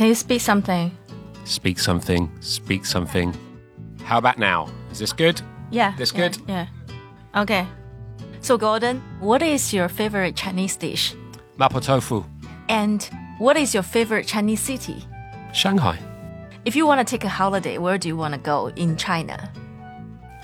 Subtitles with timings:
[0.00, 0.96] Can you speak something?
[1.44, 3.36] Speak something, speak something.
[4.02, 4.66] How about now?
[4.90, 5.42] Is this good?
[5.70, 5.94] Yeah.
[5.98, 6.38] This yeah, good?
[6.48, 6.66] Yeah.
[7.36, 7.66] Okay.
[8.40, 11.14] So, Gordon, what is your favorite Chinese dish?
[11.58, 12.24] Mapo tofu.
[12.70, 15.04] And what is your favorite Chinese city?
[15.52, 15.98] Shanghai.
[16.64, 19.52] If you want to take a holiday, where do you want to go in China?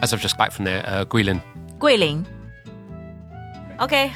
[0.02, 1.40] As I've just back from there, uh, Guilin.
[1.78, 2.26] Guilin.
[3.80, 4.12] Okay.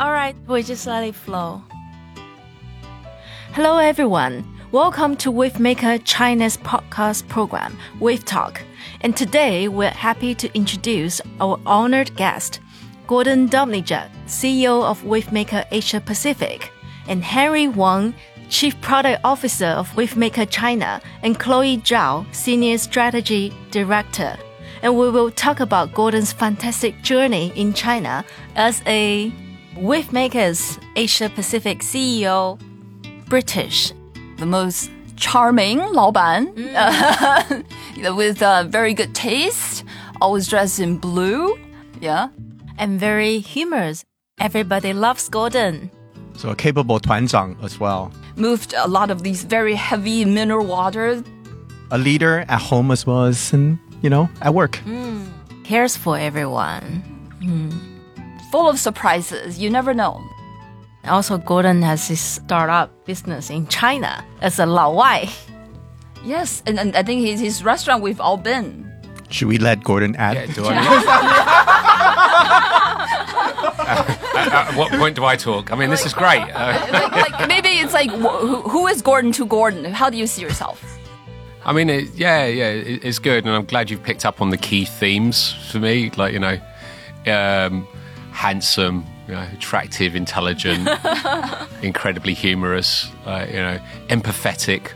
[0.00, 1.62] All right, we just let it flow.
[3.54, 4.44] Hello, everyone.
[4.72, 8.60] Welcome to Wavemaker China's podcast program, Wave Talk.
[9.02, 12.58] And today we're happy to introduce our honored guest,
[13.06, 16.72] Gordon Domlija, CEO of Wavemaker Asia Pacific,
[17.06, 18.12] and Henry Wang,
[18.48, 24.36] Chief Product Officer of Wavemaker China, and Chloe Zhao, Senior Strategy Director.
[24.82, 28.24] And we will talk about Gordon's fantastic journey in China
[28.56, 29.32] as a
[29.76, 32.58] Wavemakers Asia Pacific CEO,
[33.27, 33.93] British,
[34.37, 37.61] the most charming 老板, uh,
[38.15, 39.83] with uh, very good taste,
[40.21, 41.57] always dressed in blue.
[42.01, 42.29] Yeah.
[42.77, 44.05] and very humorous.
[44.39, 45.91] Everybody loves Gordon.
[46.37, 48.09] So a capable 团长 as well.
[48.37, 51.21] Moved a lot of these very heavy mineral water.
[51.91, 54.79] A leader at home as well as in, you know, at work.
[55.65, 57.03] Cares for everyone.
[58.51, 59.59] Full of surprises.
[59.59, 60.23] You never know.
[61.06, 65.28] Also, Gordon has his startup business in China as a Lao Wai.
[66.24, 68.90] Yes, and, and I think his, his restaurant we've all been.
[69.28, 70.36] Should we let Gordon add?
[70.36, 71.90] Yeah, do I?
[73.86, 75.70] Uh, at what point do I talk?
[75.72, 76.40] I mean, this is great.
[76.40, 79.84] Uh, like, like maybe it's like wh- who, who is Gordon to Gordon?
[79.84, 80.82] How do you see yourself?
[81.64, 84.50] I mean, it, yeah, yeah, it, it's good, and I'm glad you've picked up on
[84.50, 86.10] the key themes for me.
[86.16, 86.58] Like, you know,
[87.26, 87.86] um,
[88.32, 90.88] handsome, you know, attractive, intelligent,
[91.82, 94.92] incredibly humorous, uh, you know, empathetic,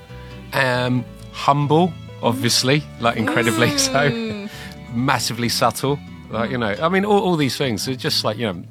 [0.52, 4.48] um, humble, obviously, like incredibly so,
[4.92, 5.98] massively subtle.
[6.30, 8.62] Like, you know, I mean, all, all these things are just like, you know,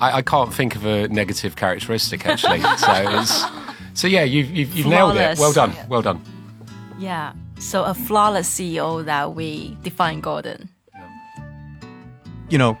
[0.00, 2.60] I, I can't think of a negative characteristic actually.
[2.78, 3.44] so it's,
[3.94, 5.38] so yeah, you've, you've, you've nailed it.
[5.38, 5.74] Well done.
[5.88, 6.22] Well done.
[6.98, 7.34] Yeah.
[7.58, 10.68] So a flawless CEO that we define Gordon.
[12.48, 12.78] You know,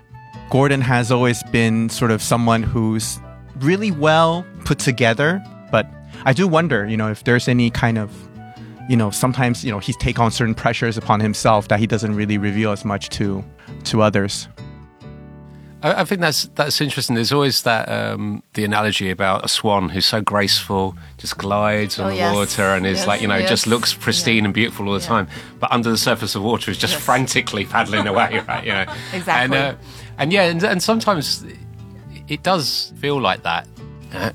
[0.52, 3.18] Gordon has always been sort of someone who's
[3.60, 5.86] really well put together, but
[6.26, 8.10] I do wonder, you know, if there's any kind of
[8.86, 12.14] you know, sometimes, you know, he's take on certain pressures upon himself that he doesn't
[12.14, 13.42] really reveal as much to
[13.84, 14.46] to others.
[15.82, 17.14] I, I think that's that's interesting.
[17.14, 22.06] There's always that um, the analogy about a swan who's so graceful, just glides on
[22.06, 22.34] Oh, the yes.
[22.34, 23.48] water, and is Yes, like you know yes.
[23.48, 25.28] just looks pristine and beautiful all the time,
[25.60, 28.64] but under the surface of water is just frantically paddling away, right?
[28.66, 29.32] You know, Exactly.
[29.32, 29.74] And, uh,
[30.22, 31.44] and yeah, and, and sometimes
[32.28, 33.66] it does feel like that.
[34.12, 34.30] Uh,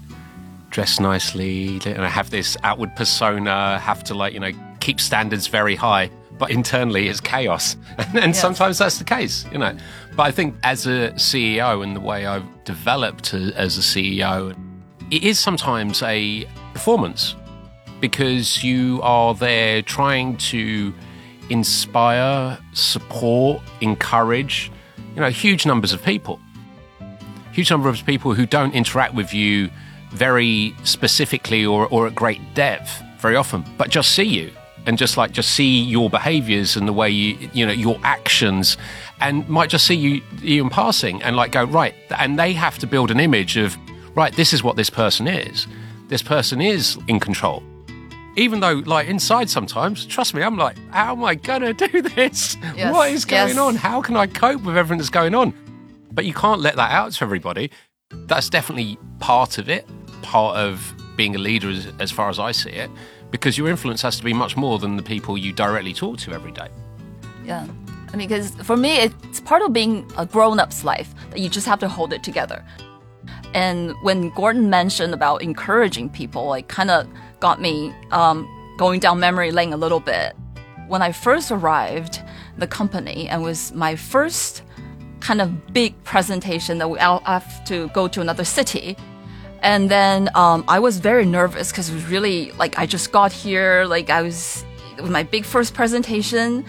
[0.70, 5.76] dress nicely, and have this outward persona, have to like you know keep standards very
[5.76, 7.78] high, but internally it's chaos,
[8.14, 9.76] and, sometimes that's the case, you know.
[10.18, 14.56] But I think as a CEO and the way I've developed a- as a CEO,
[15.10, 17.36] it is sometimes a performance
[18.02, 20.94] because you are there trying to
[21.50, 24.70] inspire, support, encourage,
[25.18, 26.40] you know, huge numbers of people.
[27.52, 29.72] Huge number of people who don't interact with you
[30.12, 34.52] very specifically or, or at great depth very often, but just see you
[34.86, 38.78] and just like just see your behaviors and the way you you know your actions
[39.20, 42.78] and might just see you you in passing and like go right and they have
[42.78, 43.76] to build an image of
[44.16, 45.66] right this is what this person is.
[46.10, 47.64] This person is in control
[48.38, 52.56] even though like inside sometimes trust me i'm like how am i gonna do this
[52.76, 53.58] Yes, what is going yes.
[53.58, 55.54] on how can i cope with everything that's going on
[56.18, 57.70] but you can't let that out to everybody.
[58.10, 59.86] That's definitely part of it,
[60.24, 62.90] part of being a leader as, as far as I see it,
[63.30, 66.34] because your influence has to be much more than the people you directly talk to
[66.34, 66.70] every day.
[67.46, 67.68] Yeah.
[68.12, 71.50] I mean, because for me, it's part of being a grown up's life that you
[71.50, 72.66] just have to hold it together.
[73.54, 77.08] And when Gordon mentioned about encouraging people, like kind of
[77.40, 78.48] got me um,
[78.78, 80.36] going down memory lane a little bit.
[80.88, 82.22] When I first arrived
[82.58, 84.64] the company and was my first
[85.20, 88.96] kind of big presentation that we all have to go to another city.
[89.62, 93.32] And then um, I was very nervous because it was really like I just got
[93.32, 94.64] here, like I was
[94.98, 96.66] it was my big first presentation.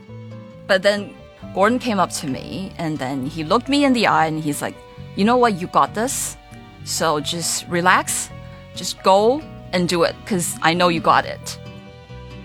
[0.67, 1.15] But then
[1.55, 4.63] Gordon came up to me and then he looked me in the eye and he's
[4.63, 4.75] like,
[5.17, 5.61] "You know what?
[5.61, 6.37] You got this.
[6.85, 8.31] So just relax,
[8.75, 9.43] just go
[9.73, 11.59] and do it because I know you got it."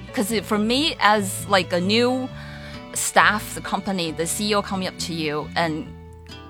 [0.08, 2.30] Because for me, as like a new
[2.94, 5.88] staff, the company, the CEO coming up to you and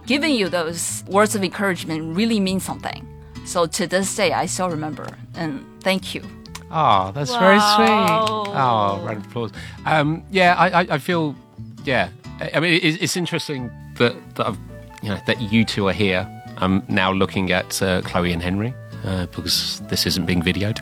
[0.06, 3.08] giving you those words of encouragement really means something.
[3.46, 5.08] So to this day, I still remember.
[5.36, 6.24] And thank you.
[6.72, 7.88] Oh, that's very sweet.
[7.88, 9.52] Oh, round of applause.
[9.86, 11.36] Um, yeah, I, I, I feel,
[11.84, 12.10] yeah.
[12.40, 14.58] I I mean, it, it's interesting that, that I've,
[15.02, 16.28] you know, that you two are here.
[16.58, 20.80] I'm now looking at uh, Chloe and Henry uh, because this isn't being videoed.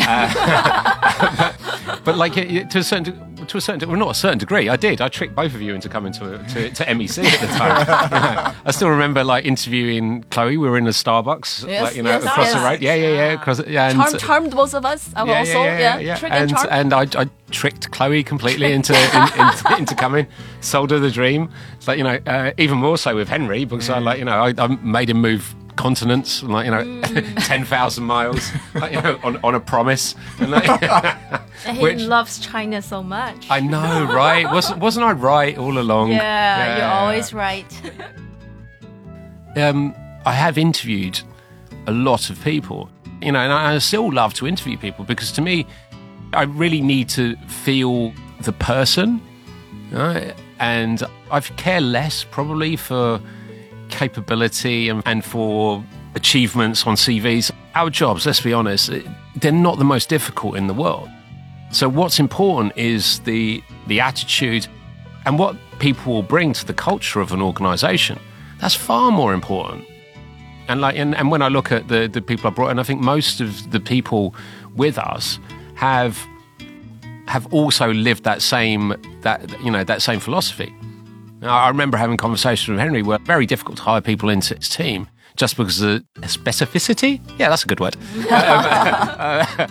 [0.00, 1.52] Uh,
[1.86, 4.68] but, but like it- to a certain to a certain well not a certain degree.
[4.68, 5.00] I did.
[5.00, 8.56] I tricked both of you into coming to to, to MEC at the time.
[8.64, 10.56] I still remember like interviewing Chloe.
[10.56, 12.80] We were in a Starbucks Yes, like, you know yes, across the road.
[12.80, 15.10] Yeah yeah yeah across, yeah and, Charmed, charmed both of us.
[15.14, 19.76] I'm also yeah, trick and, and and I, I tricked Chloe completely into in, into,
[19.78, 20.26] into coming,
[20.60, 21.50] sold her the dream.
[21.84, 24.54] But you know, uh, even more so with Henry because I like you know I,
[24.56, 27.46] I made him move continents, like you know, Mm.
[27.50, 30.14] ten thousand miles, like, you know, on, on a promise.
[30.40, 30.64] And, like,
[31.66, 33.46] he Which- loves China so much.
[33.50, 34.44] I know, right?
[34.50, 36.12] Wasn't wasn't I right all along?
[36.12, 37.70] yeah, you're always right.
[39.56, 39.94] um,
[40.24, 41.20] I have interviewed
[41.86, 42.88] a lot of people,
[43.20, 45.66] you know, and I I still love to interview people because to me,
[46.32, 48.12] I really need to feel
[48.42, 49.20] the person,
[49.92, 50.34] right?
[50.60, 51.02] and
[51.32, 53.20] I care less probably for
[53.92, 55.84] capability and, and for
[56.14, 57.50] achievements on CVs.
[57.74, 59.02] Our jobs, let's be honest, eh,
[59.36, 61.08] they're not the most difficult in the world.
[61.70, 64.66] So what's important is the the attitude
[65.24, 68.18] and what people will bring to the culture of an organization.
[68.60, 69.86] That's far more important.
[70.68, 72.82] And like and, and when I look at the, the people I brought in, I
[72.82, 74.34] think most of the people
[74.76, 75.38] with us
[75.74, 76.18] have
[77.26, 80.74] have also lived that same that you know that same philosophy.
[81.42, 84.68] Now, I remember having conversations with Henry where very difficult to hire people into his
[84.68, 87.20] team just because of the specificity.
[87.36, 87.96] Yeah, that's a good word.
[88.16, 89.66] Um, uh, uh,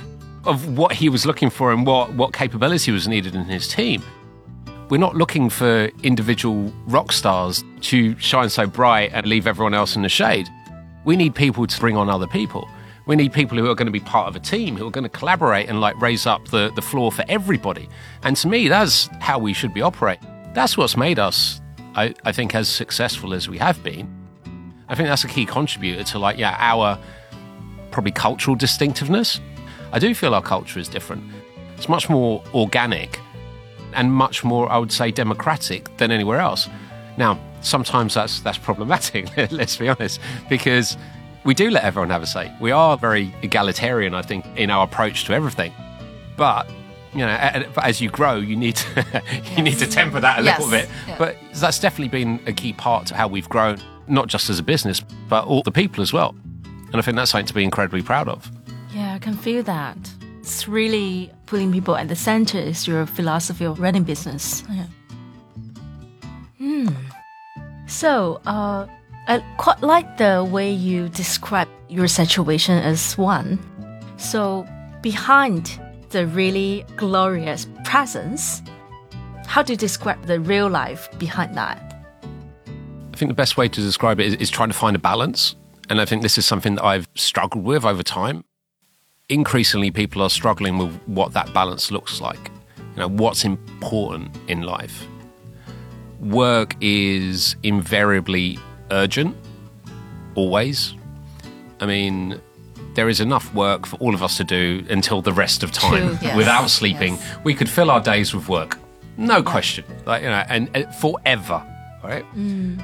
[0.46, 4.04] of what he was looking for and what, what capability was needed in his team.
[4.90, 9.96] We're not looking for individual rock stars to shine so bright and leave everyone else
[9.96, 10.50] in the shade.
[11.06, 12.68] We need people to bring on other people.
[13.06, 15.04] We need people who are going to be part of a team, who are going
[15.04, 17.88] to collaborate and like raise up the, the floor for everybody.
[18.24, 20.28] And to me, that's how we should be operating.
[20.54, 21.61] That's what's made us,
[21.96, 24.10] I, I think, as successful as we have been.
[24.88, 26.98] I think that's a key contributor to like, yeah, our
[27.92, 29.40] probably cultural distinctiveness.
[29.92, 31.24] I do feel our culture is different.
[31.78, 33.20] It's much more organic
[33.94, 36.70] and much more, I would say, democratic than anywhere else.
[37.18, 39.36] Now, sometimes that's that's problematic.
[39.52, 40.98] let's be honest, because
[41.44, 42.52] we do let everyone have a say.
[42.60, 45.74] We are very egalitarian, I think, in our approach to everything.
[46.38, 46.70] But
[47.14, 49.22] you know, a- a- but as you grow, you need to
[49.58, 50.60] you need to temper that a Yes.
[50.60, 50.90] little bit.
[51.08, 51.18] Yeah.
[51.18, 53.78] But that's definitely been a key part to how we've grown,
[54.08, 56.36] not just as a business, but all the people as well.
[56.92, 58.50] And I think that's something to be incredibly proud of.
[58.94, 59.98] Yeah, I can feel that.
[60.42, 64.64] It's really putting people at the center is your philosophy of running business.
[64.70, 64.86] Yeah.
[66.58, 66.88] Hmm.
[67.88, 68.88] So, uh,
[69.28, 73.60] I quite like the way you describe your situation as one.
[74.18, 74.66] So,
[75.02, 75.80] behind
[76.12, 78.62] the really glorious presence,
[79.46, 81.78] how do you describe the real life behind that?
[83.14, 85.56] I think the best way to describe it is, is trying to find a balance.
[85.90, 88.44] And I think this is something that I've struggled with over time.
[89.30, 92.52] Increasingly, people are struggling with what that balance looks like.
[92.96, 95.06] You know, what's important in life.
[96.20, 98.60] Work is invariably
[98.92, 99.36] urgent,
[100.36, 100.94] always.
[101.80, 102.40] I mean,
[102.96, 106.18] there is enough work for all of us to do until the rest of time
[106.18, 107.14] True, yes, without sleeping.
[107.16, 107.38] yes.
[107.44, 108.78] We could fill our days with work,
[109.18, 109.86] no question.
[110.06, 111.64] Like you know, and, and forever,
[112.04, 112.26] right?
[112.36, 112.84] Mm.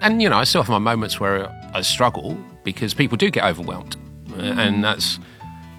[0.00, 3.44] And you know, I still have my moments where I struggle because people do get
[3.44, 3.96] overwhelmed,
[4.36, 4.82] Uh, and mm.
[4.82, 5.18] that's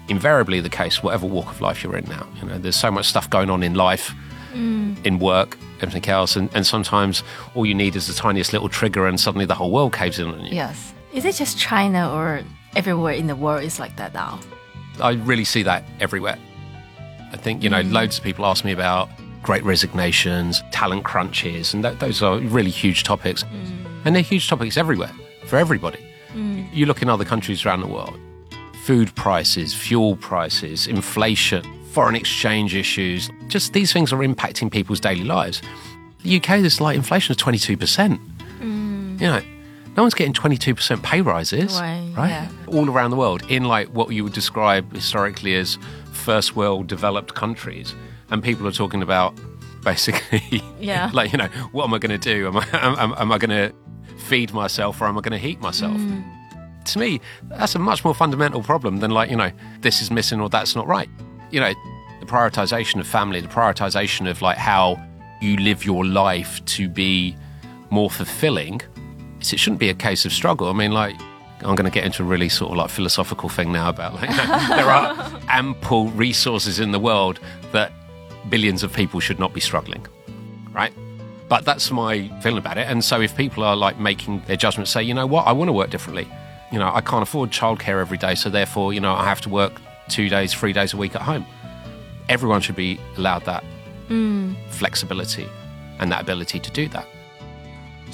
[0.08, 2.26] invariably the case, whatever walk of life you're in now.
[2.40, 4.14] You know, there's so much stuff going on in life,
[4.54, 5.04] mm.
[5.04, 7.22] in work, everything else, and, and sometimes
[7.54, 10.28] all you need is the tiniest little trigger, and suddenly the whole world caves in
[10.28, 10.54] on you.
[10.54, 10.92] yes.
[11.12, 12.42] Is it just China or
[12.74, 14.40] everywhere in the world is like that now?
[15.00, 16.38] I really see that everywhere.
[17.32, 17.92] I think, you know, mm.
[17.92, 19.08] loads of people ask me about
[19.42, 23.44] great resignations, talent crunches, and th- those are really huge topics.
[23.44, 23.86] Mm.
[24.04, 25.12] And they're huge topics everywhere
[25.46, 25.98] for everybody.
[26.32, 26.72] Mm.
[26.72, 28.18] You look in other countries around the world
[28.84, 35.24] food prices, fuel prices, inflation, foreign exchange issues, just these things are impacting people's daily
[35.24, 35.60] lives.
[36.22, 38.20] The UK, there's like inflation of 22%.
[39.20, 39.42] You know,
[39.96, 42.28] no one's getting 22% pay rises, Right, right?
[42.28, 42.48] yeah.
[42.68, 45.78] All around the world in like what you would describe historically as
[46.12, 47.94] first world developed countries.
[48.30, 49.34] And people are talking about
[49.84, 51.10] basically, Yeah.
[51.14, 52.48] like, you know, what am I going to do?
[52.48, 52.66] Am I,
[53.02, 53.74] am, am I going to
[54.24, 55.96] feed myself or am I going to heat myself?
[55.96, 56.24] Mm.
[56.86, 59.50] To me, that's a much more fundamental problem than like, you know,
[59.80, 61.08] this is missing or that's not right.
[61.50, 61.72] You know,
[62.20, 65.00] the prioritization of family, the prioritization of like how
[65.40, 67.36] you live your life to be
[67.90, 68.80] more fulfilling.
[69.52, 70.68] It shouldn't be a case of struggle.
[70.68, 71.16] I mean, like,
[71.60, 74.30] I'm going to get into a really sort of like philosophical thing now about like
[74.30, 77.40] you know, there are ample resources in the world
[77.72, 77.92] that
[78.48, 80.06] billions of people should not be struggling,
[80.72, 80.92] right?
[81.48, 82.86] But that's my feeling about it.
[82.88, 85.68] And so if people are like making their judgment, say, you know what, I want
[85.68, 86.28] to work differently.
[86.72, 89.48] You know, I can't afford childcare every day, so therefore, you know, I have to
[89.48, 91.46] work two days, three days a week at home.
[92.28, 93.64] Everyone should be allowed that
[94.08, 94.56] mm.
[94.70, 95.48] flexibility
[96.00, 97.06] and that ability to do that.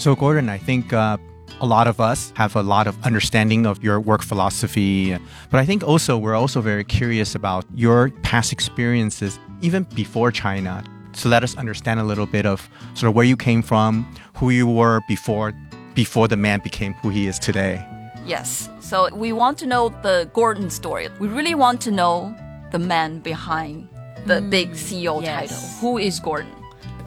[0.03, 1.17] So, Gordon, I think uh,
[1.61, 5.17] a lot of us have a lot of understanding of your work philosophy,
[5.49, 10.83] but I think also we're also very curious about your past experiences, even before China.
[11.13, 14.51] So let us understand a little bit of sort of where you came from, who
[14.51, 15.53] you were before,
[15.95, 17.81] before the man became who he is today.
[18.27, 18.69] Yes.
[18.81, 21.11] So we want to know the Gordon story.
[21.21, 22.35] We really want to know
[22.73, 23.89] the man behind
[24.27, 25.51] the big CEO yes.
[25.51, 25.69] title.
[25.79, 26.62] Who is Gordon?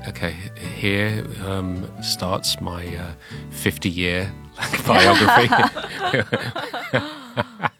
[0.08, 0.36] Okay,
[0.76, 3.12] here um, starts my uh,
[3.50, 4.32] 50 year
[4.88, 5.50] biography.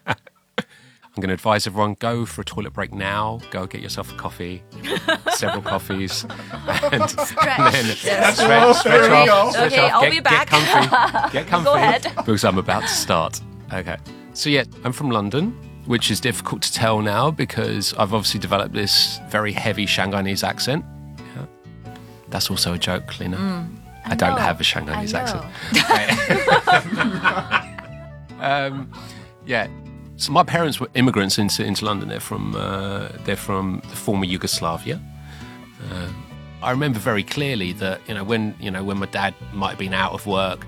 [0.08, 3.40] I'm going to advise everyone go for a toilet break now.
[3.52, 4.64] Go get yourself a coffee,
[5.34, 6.26] several coffees,
[6.92, 7.72] and Stretch.
[7.72, 8.36] then Yes.
[8.40, 9.52] stretch, stretch off.
[9.52, 9.92] Stretch Okay, off.
[9.94, 10.50] I'll get, be back.
[10.50, 11.32] Get comfy.
[11.32, 11.70] Get comfy.
[11.70, 12.12] ahead.
[12.18, 13.40] Because I'm about to start.
[13.72, 13.98] Okay.
[14.34, 15.52] So, yeah, I'm from London,
[15.86, 20.84] which is difficult to tell now because I've obviously developed this very heavy Shanghainese accent.
[22.30, 23.70] That's also a joke, Lena.
[24.06, 25.46] I, don't have a Shanghainese accent.
[28.42, 28.92] um,
[29.46, 29.68] yeah.
[30.18, 32.10] So my parents were immigrants into, into London.
[32.10, 35.02] They're from uh, they're from the former Yugoslavia.
[35.92, 36.10] Uh,
[36.62, 39.80] I remember very clearly that you know when you know when my dad might have
[39.80, 40.66] been out of work,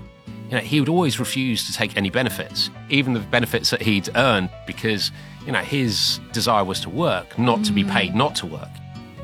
[0.48, 4.08] you know he would always refuse to take any benefits, even the benefits that he'd
[4.14, 5.10] earned, because
[5.46, 8.68] you know his desire was to work, not to be paid not to work.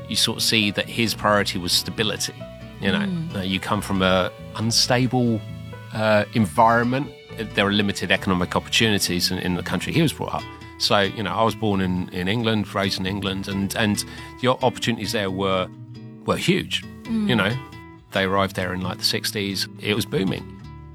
[0.09, 2.33] You sort of see that his priority was stability.
[2.81, 5.39] You know, Uh, you come from a unstable
[5.93, 7.07] uh, environment.
[7.55, 10.43] There are limited economic opportunities in, in the country he was brought up.
[10.77, 14.03] So, you know, I was born in, in England, raised in England, and, and
[14.41, 15.67] the opportunities there were
[16.25, 16.83] were huge.
[17.27, 17.51] You know,
[18.11, 19.67] they arrived there in like the 60s.
[19.81, 20.43] It was booming.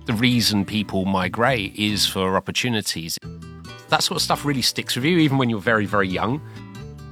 [0.06, 3.16] The reason people migrate is for opportunities.
[3.90, 6.40] That sort of stuff really sticks with you, even when you're very, very young.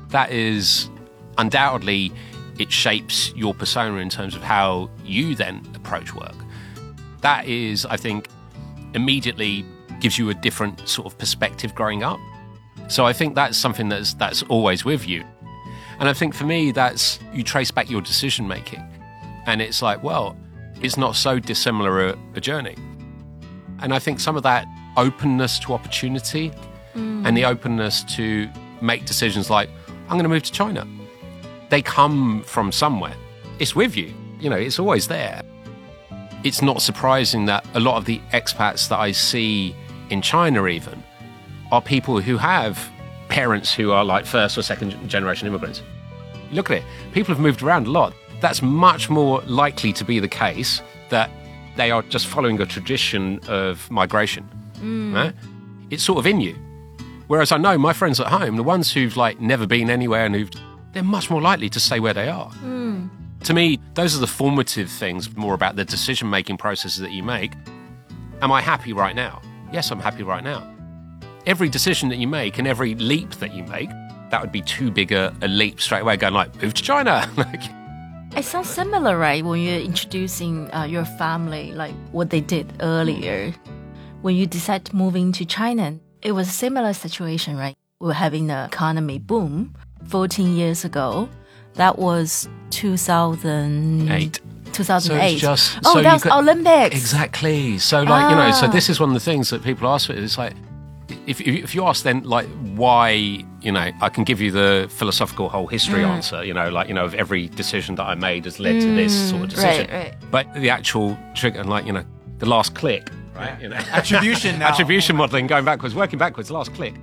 [0.08, 0.90] That is
[1.38, 2.12] undoubtedly,
[2.58, 6.34] it shapes your persona in terms of how you then approach work.
[7.20, 8.28] That is, I think,
[8.94, 9.64] immediately
[10.00, 12.18] gives you a different sort of perspective growing up.
[12.88, 15.24] So I think that's something that's that's always with you.
[16.00, 18.82] And I think for me, that's you trace back your decision making,
[19.46, 20.36] and it's like, well,
[20.80, 22.76] it's not so dissimilar a, a journey.
[23.80, 24.66] And I think some of that
[24.96, 26.50] openness to opportunity
[26.94, 27.26] mm.
[27.26, 28.48] and the openness to
[28.80, 29.68] make decisions like,
[30.04, 30.86] I'm going to move to China.
[31.70, 33.14] They come from somewhere.
[33.58, 34.14] It's with you.
[34.40, 35.42] You know, it's always there.
[36.44, 39.74] It's not surprising that a lot of the expats that I see
[40.10, 41.02] in China, even,
[41.72, 42.88] are people who have
[43.28, 45.82] parents who are like first or second generation immigrants.
[46.50, 46.84] Look at it.
[47.12, 48.14] People have moved around a lot.
[48.40, 51.30] That's much more likely to be the case that
[51.76, 54.48] they are just following a tradition of migration.
[54.76, 55.14] Mm.
[55.14, 55.34] Right?
[55.90, 56.56] It's sort of in you.
[57.26, 60.34] Whereas I know my friends at home, the ones who've like never been anywhere and
[60.34, 60.50] who've,
[60.98, 62.50] they're much more likely to stay where they are.
[63.44, 67.22] To me, those are the formative things, more about the decision making processes that you
[67.22, 67.52] make.
[68.42, 69.40] Am I happy right now?
[69.72, 70.68] Yes, I'm happy right now.
[71.46, 73.90] Every decision that you make and every leap that you make,
[74.30, 77.30] that would be too big a, a leap straight away, going like, move to China.
[77.36, 77.62] like,
[78.36, 79.44] It sounds similar, right?
[79.44, 83.54] When you're introducing uh, your family, like what they did earlier.
[84.22, 87.76] When you decide to move into China, it was a similar situation, right?
[88.00, 89.76] We're having the economy boom
[90.06, 91.28] 14 years ago.
[91.74, 94.40] That was 2008.
[94.72, 95.32] 2008.
[95.34, 96.94] So just oh, so that was got- Olympics.
[96.96, 97.78] Exactly.
[97.78, 98.70] So, like, you know, so Ah.
[98.70, 100.10] this is one of the things that people ask.
[100.10, 100.54] It's like,
[101.26, 103.10] if, if if you ask then, like, why,
[103.62, 106.08] you know, I can give you the philosophical whole history Mm.
[106.16, 108.94] answer, you know, like, you know, of every decision that I made has led to
[108.94, 109.86] this sort of decision.
[109.86, 110.14] Mm, right.
[110.30, 112.04] But the actual trigger, and like, you know,
[112.38, 113.60] the last click, right?
[113.60, 114.68] You know, Attribution now.
[114.68, 116.94] attribution modeling, going backwards, working backwards, last click.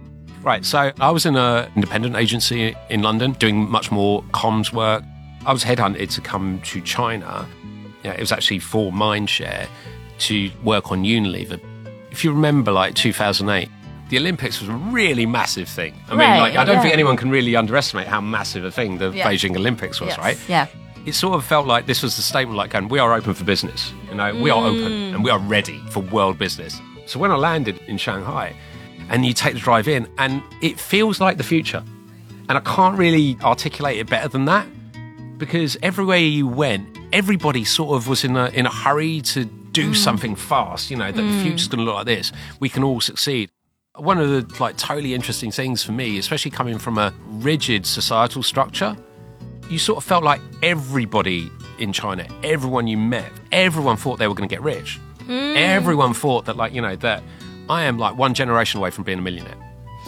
[0.45, 0.63] Right.
[0.63, 5.03] So I was in an independent agency in London doing much more comms work.
[5.43, 7.47] I was headhunted to come to China.
[8.03, 9.67] Yeah, it was actually for Mindshare
[10.19, 11.59] to work on Unilever.
[12.11, 13.69] If you remember, like 2008,
[14.09, 15.95] the Olympics was a really massive thing.
[16.07, 16.81] I mean, Right, like, I don't yeah.
[16.83, 19.27] think anyone can really underestimate how massive a thing the Yeah.
[19.27, 20.19] Beijing Olympics was, Yes.
[20.19, 20.37] right?
[20.47, 20.67] Yeah.
[21.07, 23.43] it sort of felt like this was the statement like going, we are open for
[23.43, 23.93] business.
[24.09, 25.13] You know, we are open mm.
[25.13, 26.81] and we are ready for world business.
[27.05, 28.55] So when I landed in Shanghai
[29.09, 31.83] and you take the drive in and it feels like the future.
[32.47, 34.67] And I can't really articulate it better than that
[35.37, 39.91] because everywhere you went, everybody sort of was in a, in a hurry to do
[39.91, 39.95] mm.
[39.95, 41.41] something fast, you know, that the mm.
[41.41, 42.31] future's going to look like this.
[42.59, 43.49] We can all succeed.
[43.95, 48.43] One of the like totally interesting things for me, especially coming from a rigid societal
[48.43, 48.95] structure,
[49.69, 54.35] you sort of felt like everybody in China, everyone you met, everyone thought they were
[54.35, 54.99] going to get rich.
[55.19, 55.55] Mm.
[55.55, 57.23] Everyone thought that, like, you know, that
[57.69, 59.55] I am like one generation away from being a millionaire.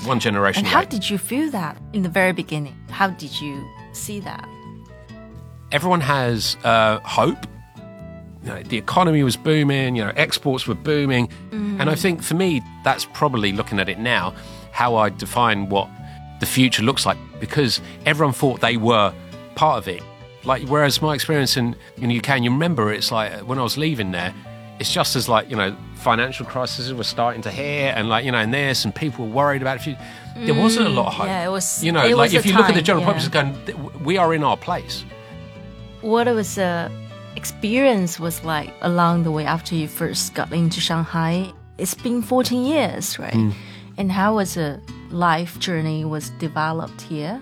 [0.05, 0.89] One generation And how away.
[0.89, 2.75] did you feel that in the very beginning?
[2.89, 4.47] How did you see that?
[5.71, 7.45] everyone has uh, hope.
[8.43, 11.29] You know, the economy was booming, you know, exports were booming.
[11.51, 14.33] And I think for me, that's probably looking at it now,
[14.71, 15.89] how I define what
[16.39, 19.13] the future looks like because everyone thought they were
[19.55, 20.01] part of it.
[20.45, 23.63] Like, whereas my experience in, in the UK, and you remember it's like when I
[23.63, 24.33] was leaving there,
[24.79, 28.31] it's just as like, you know, financial crises were starting to hit and like, you
[28.31, 29.99] know, and this and people were worried about future.
[30.35, 31.25] There wasn't a lot of hope.
[31.25, 33.13] yeah, it was- You know, it like if you look at the general yeah.
[33.13, 35.03] public, it's going, we are in our place.
[36.01, 36.91] What was the
[37.35, 41.51] experience was like along the way after you first got into Shanghai?
[41.77, 43.33] It's been 14 years, right?
[43.33, 43.51] Hmm.
[43.97, 44.79] And how was the
[45.09, 47.41] life journey was developed here?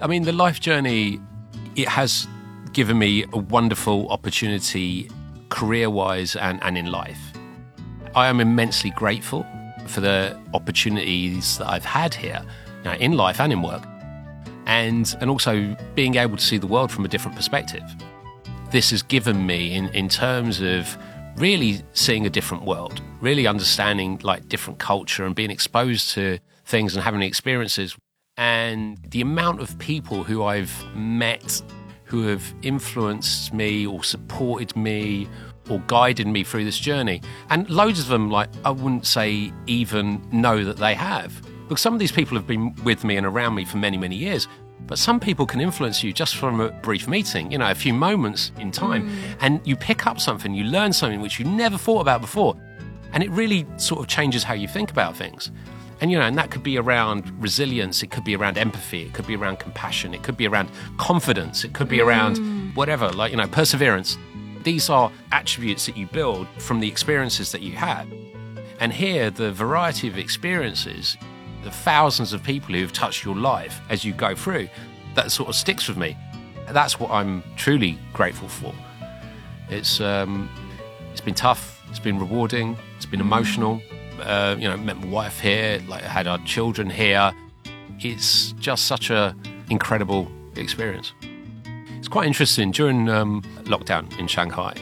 [0.00, 1.20] I mean, the life journey,
[1.74, 2.26] it has
[2.72, 5.10] given me a wonderful opportunity
[5.56, 7.32] career wise and, and in life.
[8.14, 9.46] I am immensely grateful
[9.86, 12.44] for the opportunities that I've had here,
[12.84, 13.82] know, in life and in work,
[14.66, 17.82] and, and also being able to see the world from a different perspective.
[18.70, 20.98] This has given me, in, in terms of
[21.36, 26.94] really seeing a different world, really understanding like different culture and being exposed to things
[26.94, 27.96] and having experiences
[28.36, 31.62] and the amount of people who I've met
[32.06, 35.28] who have influenced me or supported me
[35.68, 37.22] or guided me through this journey.
[37.50, 41.42] And loads of them, like, I wouldn't say even know that they have.
[41.68, 44.16] Because some of these people have been with me and around me for many, many
[44.16, 44.46] years.
[44.86, 47.92] But some people can influence you just from a brief meeting, you know, a few
[47.92, 49.08] moments in time.
[49.08, 49.36] Mm.
[49.40, 52.54] And you pick up something, you learn something which you never thought about before.
[53.12, 55.50] And it really sort of changes how you think about things.
[56.00, 59.14] And you know, and that could be around resilience, it could be around empathy, it
[59.14, 60.68] could be around compassion, it could be around
[60.98, 62.76] confidence, it could be around mm.
[62.76, 64.18] whatever, like you know, perseverance.
[64.66, 68.12] These are attributes that you build from the experiences that you had.
[68.80, 71.16] And here, the variety of experiences,
[71.62, 74.68] the thousands of people who have touched your life as you go through,
[75.14, 76.16] that sort of sticks with me.
[76.70, 78.74] That's what I'm truly grateful for.
[79.70, 80.50] It's um,
[81.12, 81.80] it's been tough.
[81.88, 82.76] It's been rewarding.
[82.96, 83.80] It's been emotional.
[84.20, 85.80] Uh, you know, met my wife here.
[85.86, 87.30] Like, had our children here.
[88.00, 89.36] It's just such a
[89.70, 90.26] incredible
[90.56, 91.12] experience.
[92.06, 94.74] It's quite interesting during um, lockdown in Shanghai.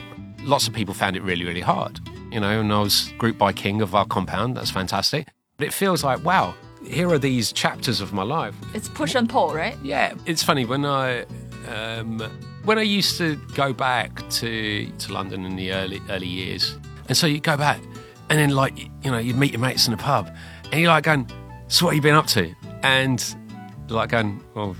[0.43, 1.99] Lots of people found it really, really hard.
[2.31, 4.59] You know, and I was group buy king of our compound.
[4.59, 5.29] That's fantastic.
[5.57, 6.55] But it feels like, wow,
[6.87, 9.75] here are these chapters of my life It's push and pull, right?
[9.83, 11.25] yeah, it's funny when I
[11.75, 12.21] um,
[12.65, 16.77] when I used to go back to to London in the early early years,
[17.09, 17.81] and so you go back,
[18.29, 20.31] and then like you know you'd meet your mates in the pub,
[20.71, 21.27] and you're like going,
[21.69, 23.25] "So what have you been up to?" And
[23.89, 24.77] like going, "Well."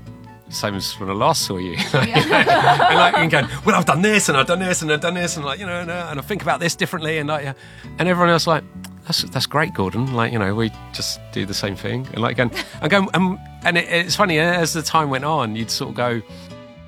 [0.55, 1.93] Same as when I last saw you, and
[2.29, 5.35] like and going, well, I've done this and I've done this and I've done this
[5.35, 7.53] and like you know, and, uh, and I think about this differently and like, yeah.
[7.99, 8.63] and everyone else like,
[9.05, 10.13] that's that's great, Gordon.
[10.13, 13.39] Like you know, we just do the same thing and like going, and going, um,
[13.63, 16.21] and it, it's funny as the time went on, you'd sort of go,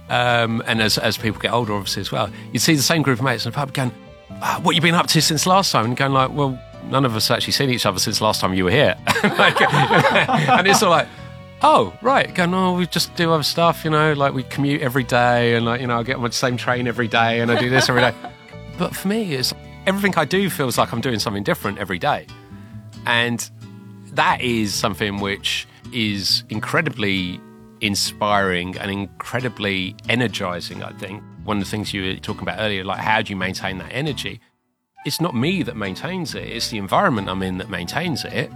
[0.09, 3.19] um, and as as people get older, obviously as well, you'd see the same group
[3.19, 3.91] of mates in the pub going,
[4.41, 7.15] ah, "What you been up to since last time?" And going like, "Well, none of
[7.15, 10.91] us actually seen each other since last time you were here," Like, and it's all
[10.91, 11.07] like.
[11.61, 12.53] Oh right, going.
[12.53, 14.13] Oh, we just do other stuff, you know.
[14.13, 16.87] Like we commute every day, and like you know, I get on the same train
[16.87, 18.13] every day, and I do this every day.
[18.77, 19.55] But for me, it's
[19.87, 22.27] everything I do feels like I'm doing something different every day,
[23.07, 23.49] and
[24.11, 27.41] that is something which is incredibly
[27.81, 31.23] inspiring and incredibly energizing, I think.
[31.43, 33.91] One of the things you were talking about earlier, like how do you maintain that
[33.91, 34.41] energy?
[35.05, 38.51] It's not me that maintains it, it's the environment I'm in that maintains it.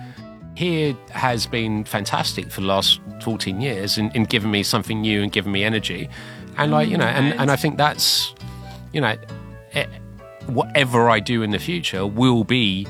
[0.62, 5.24] Here has been fantastic for the last 14 years in, in giving me something new
[5.24, 6.08] and giving me energy.
[6.56, 8.36] And like, you know, and, and I think that's,
[8.94, 9.16] you know,
[9.74, 9.88] eh,
[10.46, 12.86] whatever I do in the future will be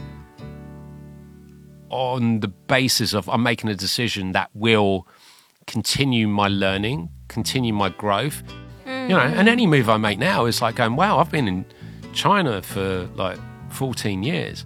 [1.88, 5.08] on the basis of I'm making a decision that will
[5.66, 8.44] continue my learning, continue my growth.
[8.86, 11.66] You know, and any move I make now is like going, wow, I've been in
[12.12, 14.66] China for like 14 years.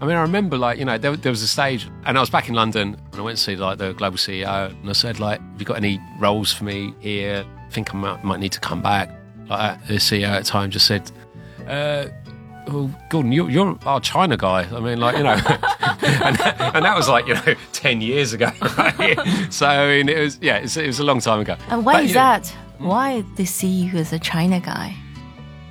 [0.00, 2.30] I mean, I remember like, you know, there, there was a stage and I was
[2.30, 5.18] back in London and I went to see like the global CEO and I said
[5.18, 7.44] like, have you got any roles for me here?
[7.66, 9.10] I think I might, might need to come back.
[9.48, 11.10] Like the CEO at the time just said,
[11.66, 12.06] uh,
[12.68, 14.68] well, Gordon, you're, you're our China guy.
[14.72, 18.32] I mean, like, you know, and, that, and that was like, you know, 10 years
[18.34, 19.18] ago, right?
[19.50, 21.56] So, I mean, it was, yeah, it's, it was a long time ago.
[21.70, 22.46] And why But, is you know, that?
[22.78, 24.94] Why they see you as a China guy?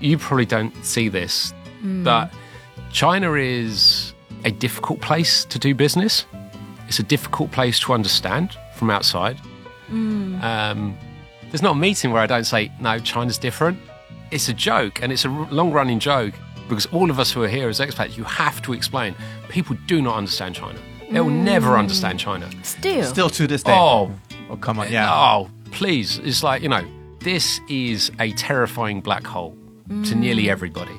[0.01, 2.31] You probably don't see this But
[2.91, 4.13] China is
[4.45, 6.25] a difficult place to do business.
[6.87, 9.37] It's a difficult place to understand from outside.
[9.87, 10.41] Hmm.
[10.41, 10.97] Um,
[11.49, 13.79] there's not a meeting where I don't say, no, China's different.
[14.31, 16.33] It's a joke, and it's a long running joke
[16.67, 19.15] because all of us who are here as expats, you have to explain.
[19.47, 20.79] People do not understand China.
[21.09, 21.79] They will never hmm.
[21.79, 22.49] understand China.
[22.63, 23.05] Still.
[23.05, 23.73] Still to this day.
[23.73, 24.11] Oh,
[24.49, 24.91] Oh, come on.
[24.91, 25.11] Yeah.
[25.11, 26.19] Oh, please.
[26.19, 26.85] It's like, you know,
[27.19, 30.49] this is a terrifying black hole to nearly hmm.
[30.49, 30.95] everybody.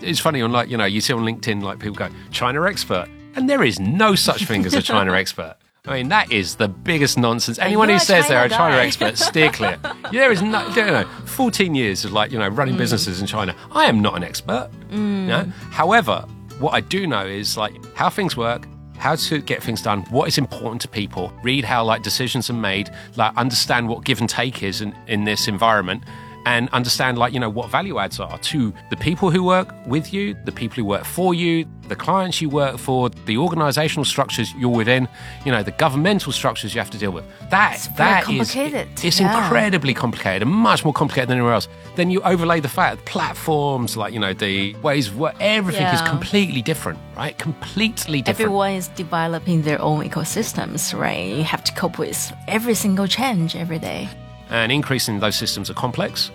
[0.00, 3.08] It's funny on like, you know, you see on LinkedIn, like people go, China expert.
[3.34, 5.56] And there is no such thing as a China expert.
[5.86, 7.58] I mean, that is the biggest nonsense.
[7.58, 8.84] Anyone who says they're a China guy.
[8.86, 9.78] expert, steer clear.
[10.12, 13.54] There is no, you know, 14 years of like, you know, running businesses in China.
[13.72, 14.70] I am not an expert.
[14.90, 15.44] you know.
[15.70, 16.26] However,
[16.58, 18.66] what I do know is like how things work,
[18.98, 22.54] how to get things done, what is important to people, read how like decisions are
[22.54, 26.02] made, like understand what give and take is in, in this environment.
[26.48, 30.06] And understand, like, you know, what value adds are to the people who work with
[30.14, 34.48] you, the people who work for you, the clients you work for, the organizational structures
[34.60, 35.02] you're within,
[35.44, 37.24] you know, the governmental structures you have to deal with.
[37.50, 39.28] That, It's very that is- complicated, it's yeah.
[39.44, 41.68] incredibly complicated and much more complicated than anywhere else.
[41.96, 46.02] Then you overlay the fact that platforms, like, you know, the ways where everything is
[46.14, 47.34] completely different, right?
[47.38, 48.40] Completely different.
[48.40, 51.26] Everyone is developing their own ecosystems, right?
[51.40, 52.20] You have to cope with
[52.56, 54.08] every single change every day.
[54.50, 56.30] And increasingly those systems are complex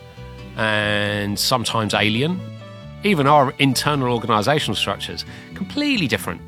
[0.57, 2.39] and sometimes alien.
[3.03, 6.41] Even our internal organizational structures, completely different.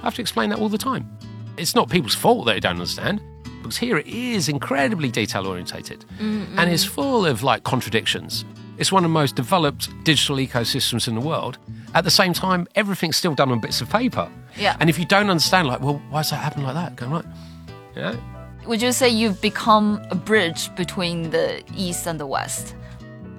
[0.00, 1.08] I have to explain that all the time.
[1.56, 3.20] It's not people's fault that they don't understand,
[3.62, 8.44] because here it is incredibly detail orientated and it's full of like contradictions.
[8.78, 11.58] It's one of the most developed digital ecosystems in the world.
[11.94, 14.30] At the same time, everything's still done on bits of paper.
[14.56, 14.76] Yeah.
[14.80, 16.96] And if you don't understand, like, well, why does that happen like that?
[16.96, 17.24] Going right.
[17.94, 18.16] Yeah.
[18.70, 22.76] Would you say you've become a bridge between the East and the West?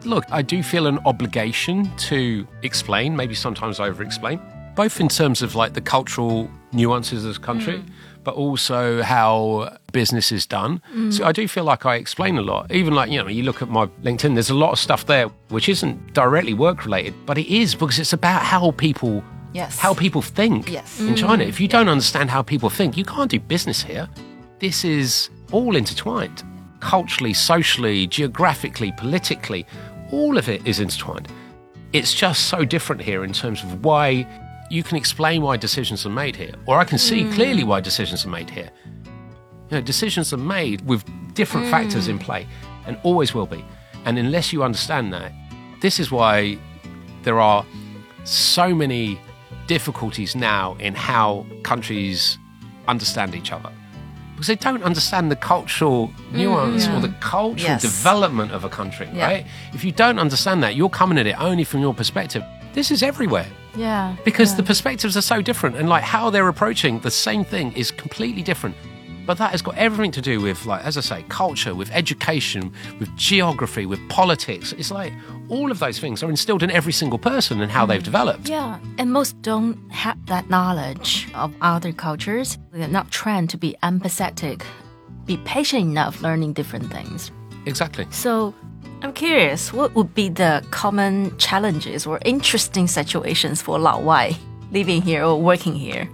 [0.03, 4.41] Look, I do feel an obligation to explain, maybe sometimes I over explain,
[4.75, 7.89] both in terms of like the cultural nuances of the country, mm.
[8.25, 10.81] but also how business is done.
[10.93, 11.13] Mm.
[11.13, 12.69] So I do feel like I explain a lot.
[12.69, 15.29] Even like, you know, you look at my LinkedIn, there's a lot of stuff there
[15.47, 19.79] which isn't directly work related, but it is because it's about how people Yes.
[19.79, 20.99] how people think Yes.
[20.99, 21.45] in China.
[21.45, 21.47] Mm.
[21.47, 24.09] If you don't understand how people think, you can't do business here.
[24.61, 26.43] This is all intertwined.
[26.81, 29.65] Culturally, socially, geographically, politically,
[30.11, 31.27] all of it is intertwined.
[31.93, 34.27] It's just so different here in terms of why
[34.69, 37.33] you can explain why decisions are made here, or I can see hmm.
[37.33, 38.69] clearly why decisions are made here.
[39.71, 41.71] You know, decisions are made with different hmm.
[41.71, 42.47] factors in play
[42.85, 43.65] and always will be.
[44.05, 45.31] And unless you understand that,
[45.81, 46.59] this is why
[47.23, 47.65] there are
[48.25, 49.19] so many
[49.65, 52.37] difficulties now in how countries
[52.87, 53.71] understand each other.
[54.41, 57.83] Because they don't understand the cultural mm, nuance or the cultural Yes.
[57.83, 59.25] development of a country, Yeah.
[59.27, 59.45] right?
[59.71, 62.43] If you don't understand that, you're coming at it only from your perspective.
[62.73, 64.15] This is everywhere Yeah.
[64.25, 67.91] because the perspectives are so different and like how they're approaching the same thing is
[67.91, 68.75] completely different
[69.27, 72.73] but that has got everything to do with like as i say culture with education
[72.99, 75.13] with geography with politics it's like
[75.51, 78.79] all of those things are instilled in every single person and how they've developed Yeah,
[78.97, 82.57] and most don't have that knowledge of other cultures.
[82.71, 84.63] They're not trained to be empathetic,
[85.25, 87.31] be patient enough learning different things.
[87.65, 88.55] exactly So,
[89.03, 94.37] I'm curious, what would be the common challenges or interesting situations for Lao Wai
[94.71, 96.07] living here or working here?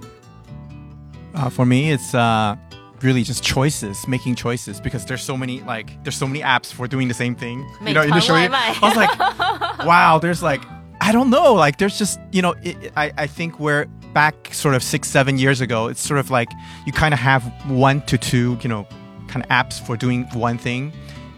[1.35, 2.55] Uh, for me, it's uh,
[3.01, 6.87] really just choices, making choices because there's so many like there's so many apps for
[6.87, 7.67] doing the same thing.
[7.85, 9.19] you know, initially I was like,
[9.85, 10.61] wow, there's like
[10.99, 14.75] I don't know, like there's just you know it, I I think we're back sort
[14.75, 15.87] of six seven years ago.
[15.87, 16.49] It's sort of like
[16.85, 18.87] you kind of have one to two you know
[19.27, 20.91] kind of apps for doing one thing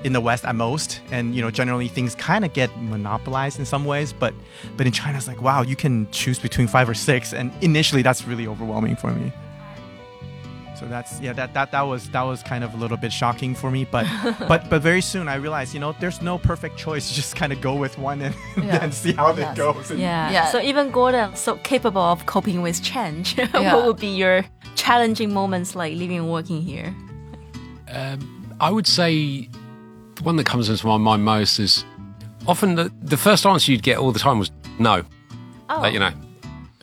[0.04, 3.66] in the West at most, and you know generally things kind of get monopolized in
[3.66, 4.14] some ways.
[4.14, 4.34] But
[4.78, 8.02] but in China, it's like wow, you can choose between five or six, and initially
[8.02, 9.34] that's really overwhelming for me.
[10.80, 13.54] So that's yeah that, that that was that was kind of a little bit shocking
[13.54, 14.06] for me but
[14.48, 17.60] but but very soon I realized you know there's no perfect choice just kind of
[17.60, 18.78] go with one and Yeah.
[18.80, 19.40] then see how Yes.
[19.52, 20.32] it goes and Yeah.
[20.32, 20.46] Yeah.
[20.52, 23.36] So even Gordon, so capable of coping with change.
[23.38, 23.76] Yeah.
[23.76, 26.96] what would be your challenging moments like living and working here?
[27.92, 28.20] Um,
[28.62, 29.50] i would say
[30.16, 31.84] the one that comes into my mind most is
[32.48, 35.04] often the, the first answer you'd get all the time was no
[35.70, 36.12] Oh, like you know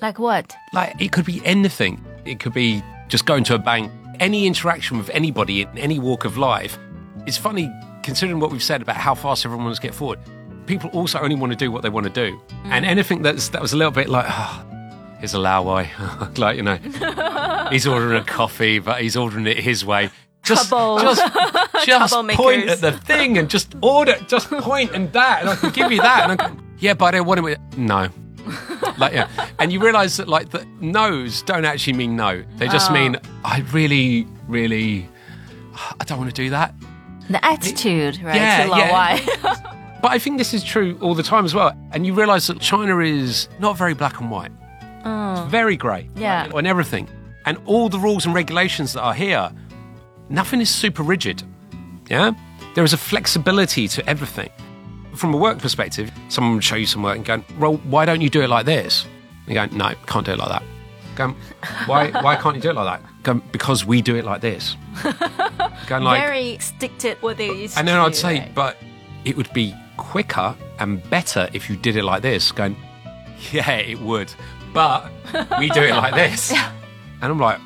[0.03, 0.55] like what?
[0.75, 2.05] Like it could be anything.
[2.27, 3.92] It could be just going to a bank.
[4.21, 6.79] Any interaction with anybody in any walk of life.
[7.27, 7.71] It's funny
[8.03, 10.19] considering what we've said about how fast everyone wants to get forward.
[10.66, 13.62] People also only want to do what they want to do, and anything that's that
[13.62, 14.66] was a little bit like, oh,
[15.19, 16.77] here's a Laowai, like you know,
[17.71, 20.11] he's ordering a coffee, but he's ordering it his way.
[20.42, 21.01] Just, Trouble.
[21.01, 25.57] just, just point at the thing and just order, just point and that, and I
[25.57, 26.31] can give you that.
[26.31, 27.42] And I go, yeah, but I don't want it.
[27.42, 28.09] with-" No,
[28.99, 29.29] like yeah,
[29.59, 32.45] and you realise that like the no's don't actually mean no.
[32.57, 32.95] They just oh.
[32.95, 35.09] mean I really, really,
[36.01, 36.75] I don't want to do that.
[37.29, 38.37] The attitude, right?
[38.37, 38.93] Yeah, yeah.
[38.93, 39.21] 外
[40.03, 41.77] But I think this is true all the time as well.
[41.93, 44.53] And you realise that China is not very black and white.
[44.81, 45.47] It's oh.
[45.51, 46.09] very grey.
[46.15, 46.49] Yeah.
[46.55, 47.09] On everything.
[47.45, 49.51] And all the rules and regulations that are here,
[50.29, 51.43] nothing is super rigid.
[52.09, 52.33] Yeah?
[52.75, 54.51] There is a flexibility to everything.
[55.16, 58.20] From a work perspective, someone would show you some work and go, well, why don't
[58.20, 59.05] you do it like this?
[59.46, 60.62] And you go, no, can't do it like that.
[61.14, 61.35] Go,
[61.87, 63.11] why, why can't you do it like that?
[63.22, 64.76] Go, because we do it like this.
[65.87, 68.55] Going like, very stick to what they used and then I'd do, say, right?
[68.55, 68.76] but
[69.24, 72.52] it would be quicker and better if you did it like this.
[72.52, 72.76] Going,
[73.52, 74.33] yeah, it would,
[74.74, 75.11] but
[75.59, 76.52] we do it like this.
[77.22, 77.59] And I'm like,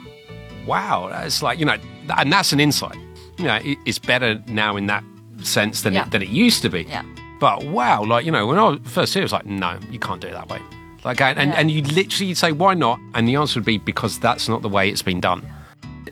[0.64, 1.76] wow, that's like you know,
[2.16, 2.96] and that's an insight.
[3.36, 5.02] You know, it's better now in that
[5.42, 6.04] sense than Yeah.
[6.06, 6.84] it, than it used to be.
[6.84, 7.02] Yeah.
[7.40, 9.98] But wow, like you know, when I was first here, it was like, no, you
[9.98, 10.61] can't do it that way.
[11.05, 11.59] Like, and, and, Yeah.
[11.59, 13.00] and you literally you'd say, why not?
[13.14, 15.42] And the answer would be because that's not the way it's been done.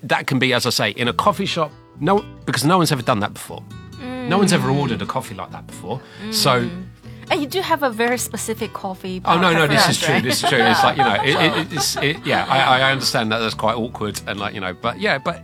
[0.03, 1.71] That can be, as I say, in a coffee shop.
[2.01, 3.62] No, because no one's ever done that before.
[4.01, 4.79] No one's ever mm.
[4.79, 6.01] ordered a coffee like that before.
[6.31, 6.85] So, mm.
[7.31, 9.21] And you do have a very specific coffee.
[9.25, 10.14] oh no, no, this is true.
[10.14, 10.23] right?
[10.23, 10.59] This is true.
[10.59, 12.47] It's like you know, it, it, it's it, yeah.
[12.47, 15.43] I, I understand that that's quite awkward and like you know, but yeah, but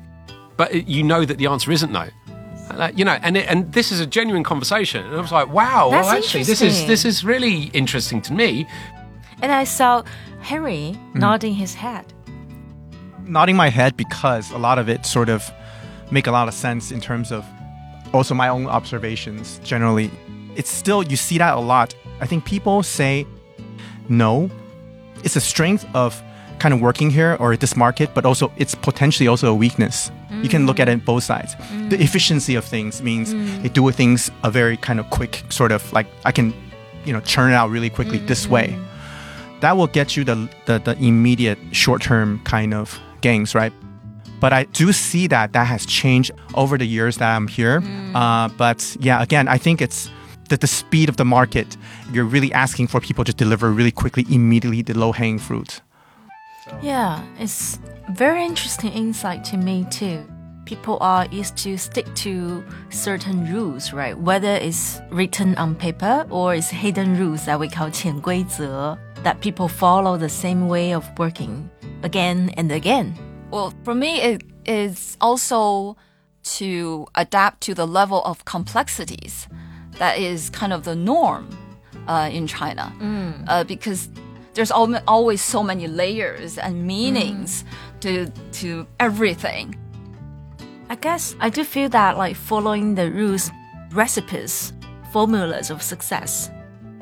[0.56, 2.08] but you know that the answer isn't no.
[2.74, 5.48] Like, you know, and it, and this is a genuine conversation, and I was like,
[5.48, 8.66] wow, That's well, actually, this is this is really interesting to me.
[9.42, 10.02] And I saw
[10.40, 11.18] Harry Hmm.
[11.18, 12.04] nodding his head.
[13.26, 15.50] nodding my head because a lot of it sort of
[16.10, 17.42] make a lot of sense in terms of
[18.12, 20.10] also my own observations generally
[20.56, 23.26] it's still you see that a lot i think people say
[24.10, 24.50] no
[25.24, 26.22] it's a strength of
[26.64, 30.10] kind of working here or this market but also it's potentially also a weakness
[30.44, 31.50] you can look at it both sides
[31.90, 32.06] the mm.
[32.06, 33.62] efficiency of things means mm.
[33.62, 36.46] they do things a very kind of quick sort of like i can
[37.06, 38.56] you know churn it out really quickly this mm.
[38.56, 38.66] way
[39.64, 43.72] that will get you the, the, the immediate short term kind of gains, right?
[44.38, 47.82] But I do see that that has changed over the years that I'm here.
[48.14, 50.10] Uh, but yeah, again, I think it's
[50.50, 51.78] that the speed of the market.
[52.12, 55.80] You're really asking for people to deliver really quickly, immediately, the low hanging fruit.
[56.81, 57.79] Yeah, it's
[58.11, 60.25] very interesting insight to me too.
[60.65, 64.17] People are used to stick to certain rules, right?
[64.17, 69.67] Whether it's written on paper or it's hidden rules that we call 潜规则, that people
[69.67, 71.69] follow the same way of working
[72.03, 73.15] again and again.
[73.51, 75.97] Well, for me, it is also
[76.57, 79.47] to adapt to the level of complexities
[79.97, 81.49] that is kind of the norm
[82.07, 82.93] uh, in China.
[83.47, 84.09] Uh, because
[84.54, 87.64] there's al- always so many layers and meanings
[88.00, 89.74] to, to everything.
[90.88, 93.50] I guess I do feel that like following the rules,
[93.92, 94.72] recipes,
[95.12, 96.50] formulas of success.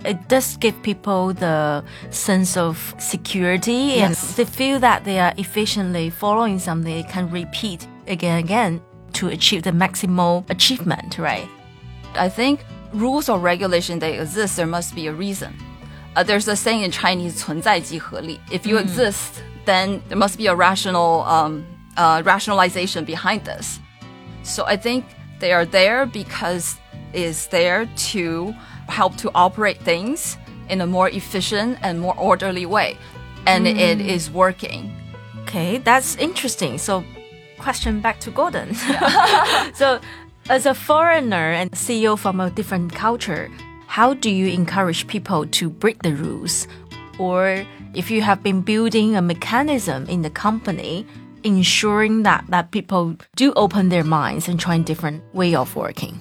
[0.04, 4.34] It does give people the sense of security and Yes.
[4.34, 8.80] they feel that they are efficiently following something they can repeat again and again
[9.12, 11.46] to achieve the maximal achievement, right?
[12.14, 15.54] I think rules or regulation they exist, there must be a reason
[16.15, 18.39] Uh, there's a saying in Chinese, 存在即合理.
[18.49, 21.63] If you exist, then there must be a rational um,
[21.95, 23.79] uh, rationalization behind this.
[24.43, 25.03] So I think
[25.39, 26.77] they are there because
[27.13, 28.53] it's there to
[28.87, 30.37] help to operate things
[30.69, 32.97] in a more efficient and more orderly way.
[33.45, 34.91] And it is working.
[35.43, 36.77] Okay, that's interesting.
[36.77, 37.03] So,
[37.57, 38.75] question back to Gordon.
[39.73, 39.99] so,
[40.49, 43.49] as a foreigner and CEO from a different culture,
[43.92, 46.66] how do you encourage people to break the rules?
[47.18, 51.06] Or if you have been building a mechanism in the company,
[51.44, 56.18] ensuring that, that people do open their minds and try a different way of working?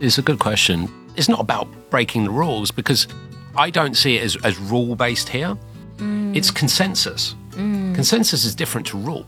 [0.00, 0.88] It's a good question.
[1.14, 3.06] It's not about breaking the rules because
[3.54, 5.58] I don't see it as, as rule based here.
[5.98, 6.34] Mm.
[6.34, 7.36] It's consensus.
[7.50, 7.94] Mm.
[7.94, 9.26] Consensus is different to rule.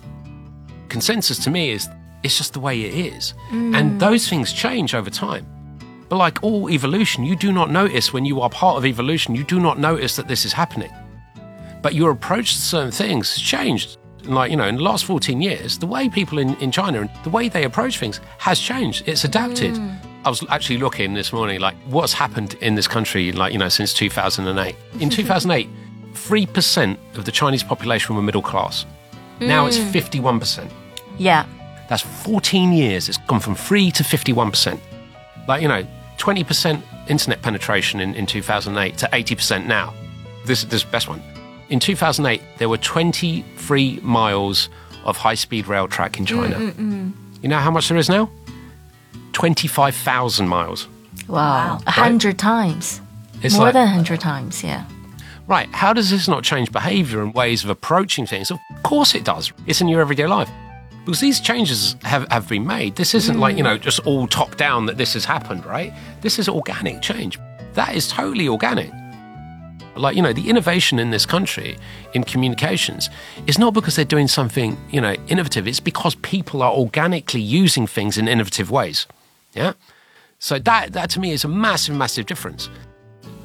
[0.88, 1.90] Consensus to me is
[2.22, 3.34] it's just the way it is.
[3.50, 3.76] Mm.
[3.76, 5.44] And those things change over time.
[6.12, 9.44] But like all evolution, you do not notice when you are part of evolution, you
[9.44, 10.92] do not notice that this is happening.
[11.80, 13.96] But your approach to certain things has changed.
[14.24, 17.10] Like, you know, in the last 14 years, the way people in, in China, and
[17.24, 19.08] the way they approach things has changed.
[19.08, 19.72] It's adapted.
[19.72, 19.96] Mm.
[20.26, 23.70] I was actually looking this morning, like, what's happened in this country, like, you know,
[23.70, 24.76] since 2008.
[25.00, 25.66] In 2008,
[26.12, 28.84] 3% of the Chinese population were middle class.
[29.40, 29.90] Now it's mm.
[29.90, 30.70] 51%.
[31.16, 31.46] Yeah.
[31.88, 33.08] That's 14 years.
[33.08, 34.78] It's gone from 3 to 51%.
[35.48, 35.84] Like, you know,
[36.22, 39.92] 20% internet penetration in, in 2008 to 80% now.
[40.46, 41.20] This, this is the best one.
[41.68, 44.68] In 2008, there were 23 miles
[45.04, 46.54] of high speed rail track in China.
[46.54, 47.12] Mm, mm, mm.
[47.42, 48.30] You know how much there is now?
[49.32, 50.86] 25,000 miles.
[51.26, 51.80] Wow.
[51.86, 53.00] A hundred times.
[53.42, 54.84] It's More like- than a hundred times, yeah.
[55.48, 58.52] right, how does this not change behavior and ways of approaching things?
[58.52, 59.52] Of course it does.
[59.66, 60.48] It's in your everyday life.
[61.04, 62.94] Because these changes have, have been made.
[62.94, 65.92] This isn't like, you know, just all top down that this has happened, right?
[66.20, 67.38] This is organic change.
[67.74, 68.90] That is totally organic.
[69.96, 71.76] Like, you know, the innovation in this country
[72.14, 73.10] in communications
[73.48, 75.66] is not because they're doing something, you know, innovative.
[75.66, 79.06] It's because people are organically using things in innovative ways.
[79.54, 79.72] Yeah?
[80.38, 82.70] So that, that to me is a massive, massive difference.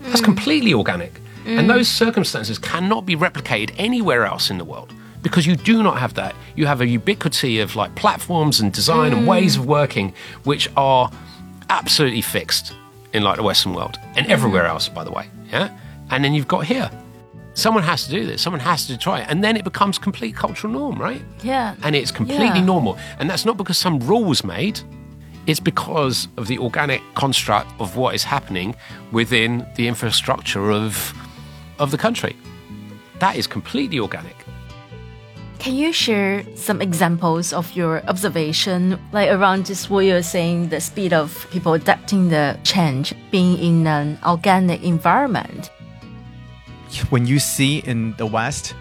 [0.01, 0.25] That's mm.
[0.25, 1.19] completely organic.
[1.45, 1.73] And mm.
[1.73, 4.93] those circumstances cannot be replicated anywhere else in the world
[5.27, 6.35] because you do not have that.
[6.55, 9.59] You have a ubiquity of like platforms and design and ways mm.
[9.59, 10.13] of working
[10.45, 11.11] which are
[11.69, 12.73] absolutely fixed
[13.11, 14.29] in like the Western world and mm.
[14.29, 15.27] everywhere else, by the way.
[15.51, 15.77] Yeah.
[16.11, 16.89] And then you've got here.
[17.55, 18.41] Someone has to do this.
[18.41, 19.27] Someone has to try it.
[19.29, 21.21] And then it becomes complete cultural norm, right?
[21.43, 21.75] Yeah.
[21.83, 22.73] And it's completely Yeah.
[22.73, 22.97] normal.
[23.19, 24.79] And that's not because some rule was made.
[25.45, 28.75] It's because of the organic construct of what is happening
[29.11, 31.13] within the infrastructure of
[31.79, 32.35] of the country.
[33.19, 34.35] That is completely organic.
[35.59, 40.79] Can you share some examples of your observation, like around just what you're saying, the
[40.79, 45.69] speed of people adapting the change, being in an organic environment?
[47.09, 48.73] when you see in the West,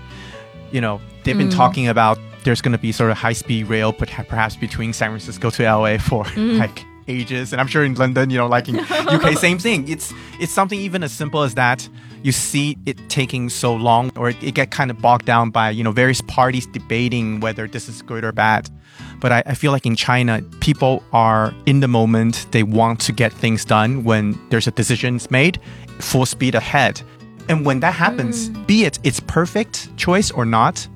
[0.70, 1.54] you know, they've been mm.
[1.54, 5.10] talking about there's going to be sort of high speed rail, but perhaps between San
[5.10, 6.58] Francisco to LA for mm.
[6.60, 7.52] like ages.
[7.52, 9.88] And I'm sure in London, you know, like in UK, same thing.
[9.88, 11.88] It's it's something even as simple as that.
[12.22, 15.70] You see it taking so long, or it, it get kind of bogged down by
[15.70, 18.70] you know various parties debating whether this is good or bad.
[19.20, 22.46] But I, I feel like in China, people are in the moment.
[22.50, 25.60] They want to get things done when there's a decisions made,
[25.98, 27.00] full speed ahead.
[27.48, 28.66] And when that happens, mm.
[28.66, 30.86] be it it's perfect choice or not,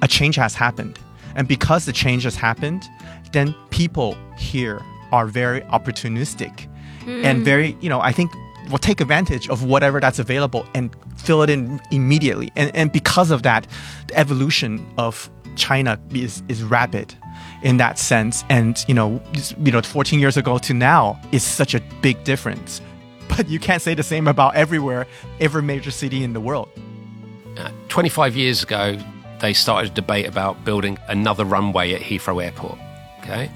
[0.00, 0.98] a change has happened.
[1.34, 2.88] And because the change has happened,
[3.32, 4.80] then people here
[5.12, 6.68] are very opportunistic
[7.06, 7.44] and mm.
[7.44, 8.30] very, you know, I think
[8.70, 12.50] will take advantage of whatever that's available and fill it in immediately.
[12.56, 13.66] And and because of that,
[14.08, 17.14] the evolution of China is is rapid
[17.62, 18.44] in that sense.
[18.48, 19.20] And you know,
[19.58, 22.80] you know, 14 years ago to now is such a big difference.
[23.36, 25.06] But you can't say the same about everywhere,
[25.40, 26.68] every major city in the world.
[27.56, 28.98] Uh, 25 years ago,
[29.40, 32.78] they started a debate about building another runway at Heathrow Airport.
[33.20, 33.50] Okay.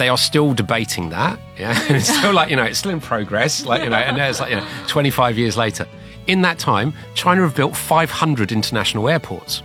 [0.00, 1.38] They are still debating that.
[1.58, 1.78] Yeah.
[1.90, 3.66] It's still like, you know, it's still in progress.
[3.66, 5.86] Like, you know, and there's like, you know, 25 years later.
[6.26, 9.62] In that time, China have built 500 international airports,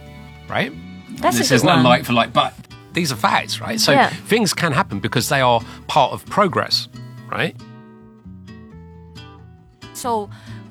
[0.50, 0.74] right?
[1.22, 1.84] That's this a good isn't one.
[1.84, 2.54] like for like, but
[2.92, 3.80] these are facts, right?
[3.80, 4.10] So Yeah.
[4.28, 6.90] things can happen because they are part of progress,
[7.32, 7.56] right?
[9.94, 10.30] So,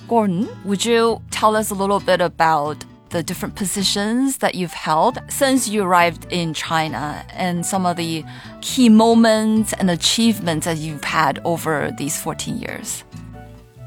[0.08, 5.20] Gordon, would you tell us a little bit about the different positions that you've held
[5.28, 8.24] since you arrived in China and some of the
[8.60, 13.04] key moments and achievements that you've had over these 14 years?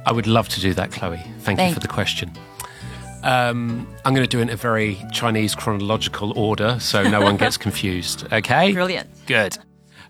[0.06, 1.22] I would love to do that, Chloe.
[1.40, 2.32] Thank, you for the question.
[3.24, 7.36] Um, I'm going to do it in a very Chinese chronological order so no one
[7.36, 8.26] gets confused.
[8.32, 8.72] Okay?
[8.72, 9.10] Brilliant.
[9.26, 9.58] Good.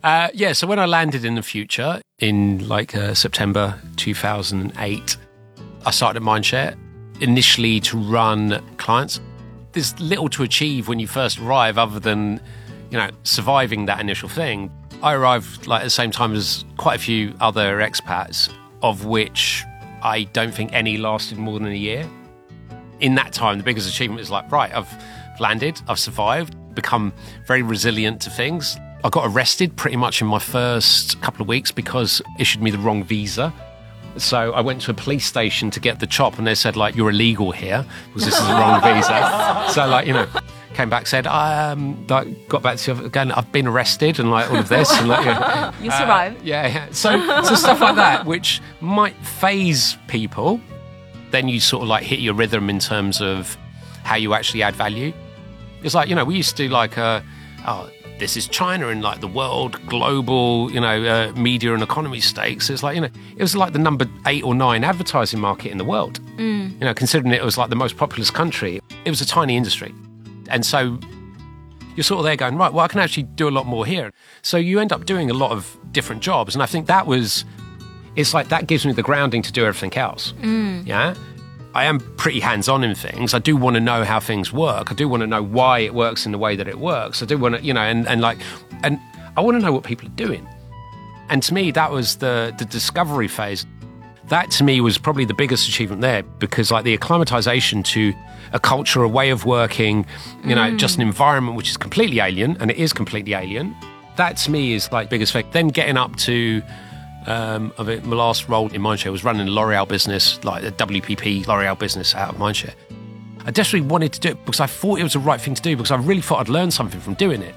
[0.04, 5.18] Uh, yeah, so when I landed in the future in like uh, September 2008,
[5.88, 6.78] I started at Mindshare
[7.22, 9.20] initially to run clients.
[9.72, 12.42] There's little to achieve when you first arrive other than,
[12.90, 14.72] you know, surviving that initial thing.
[15.04, 18.52] I arrived like at the same time as quite a few other expats,
[18.82, 19.64] of which
[20.02, 22.10] I don't think any lasted more than a year
[23.00, 24.90] in that time, the biggest achievement is like, right, I've
[25.40, 27.14] landed, I've survived, become
[27.46, 28.78] very resilient to things.
[29.04, 32.80] I got arrested pretty much in my first couple of weeks because issued me the
[32.80, 33.54] wrong visa.
[34.22, 36.96] So I went to a police station to get the chop, and they said like,
[36.96, 40.28] "You're illegal here because this is the wrong visa." So like, you know,
[40.78, 43.32] came back said, I um, like, got back to you again.
[43.32, 46.44] I've been arrested and like all of this, and like, you know, You survived.
[46.44, 46.88] yeah, yeah.
[46.92, 50.62] So, so stuff like that, which might phase people,
[51.32, 53.58] then you sort of like hit your rhythm in terms of
[54.04, 55.12] how you actually add value.
[55.84, 57.22] It's like, you know, we used to do like, uh,
[57.68, 62.20] oh, this is China and like the world global, you know, uh, media and economy
[62.20, 62.70] stakes.
[62.70, 65.78] It's like, you know, it was like the number eight or nine advertising market in
[65.78, 66.20] the world.
[66.80, 69.94] You know, considering it was like the most populous country, it was a tiny industry.
[70.50, 71.00] And so
[71.96, 74.12] you're sort of there going, right, well, I can actually do a lot more here.
[74.42, 76.56] So you end up doing a lot of different jobs.
[76.56, 77.44] And I think that was,
[78.16, 80.34] it's like that gives me the grounding to do everything else.
[80.86, 81.16] Yeah.
[81.74, 83.34] I am pretty hands on in things.
[83.34, 84.92] I do want to know how things work.
[84.92, 87.22] I do want to know why it works in the way that it works.
[87.22, 88.40] I do want to, you know, and, and like,
[88.84, 89.00] and
[89.36, 90.48] I want to know what people are doing.
[91.30, 93.66] And to me, that was the, the discovery phase.
[94.30, 98.14] That to me was probably the biggest achievement there because, like, the acclimatization to
[98.54, 100.06] a culture, a way of working,
[100.44, 101.08] you know, just an mm.
[101.08, 103.76] environment which is completely alien, and it is completely alien.
[104.16, 105.46] That to me is like biggest thing.
[105.52, 106.62] Then getting up to
[107.28, 108.04] um, of it.
[108.06, 112.16] My last role in Mindshare was running a L'Oreal business, like the WPP L'Oreal business
[112.16, 112.74] out of Mindshare.
[113.46, 115.62] I desperately wanted to do it because I thought it was the right thing to
[115.62, 117.56] do because I really thought I'd learn something from doing it.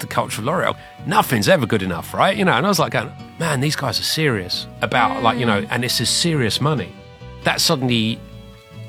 [0.00, 0.76] The culture of L'Oreal,
[1.06, 2.36] nothing's ever good enough, right?
[2.36, 5.46] You know, and I was like, going, man, these guys are serious about, like, you
[5.46, 6.92] know, and this is serious money.
[7.44, 8.18] That suddenly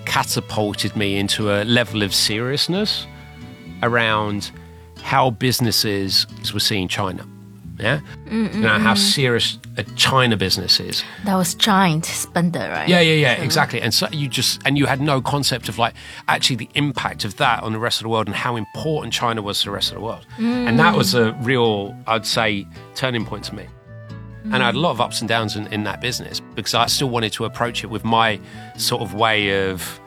[0.05, 3.05] catapulted me into a level of seriousness
[3.81, 4.51] around
[5.01, 7.25] how businesses were seeing China.
[7.79, 11.03] Yeah, you know how serious a China business is.
[11.25, 12.89] That was giant spender, right?
[12.89, 13.43] Yeah, yeah, yeah, uh-huh.
[13.43, 13.81] exactly.
[13.81, 15.93] And so you just and you had no concept of like
[16.27, 19.41] actually the impact of that on the rest of the world and how important China
[19.41, 20.25] was to the rest of the world.
[20.37, 21.45] And that was a mm.
[21.45, 23.65] real, I'd say, turning point to me.
[24.45, 24.81] And I had a mm.
[24.81, 27.83] lot of ups and downs in, in that business because I still wanted to approach
[27.83, 28.39] it with my
[28.77, 29.99] sort of way of,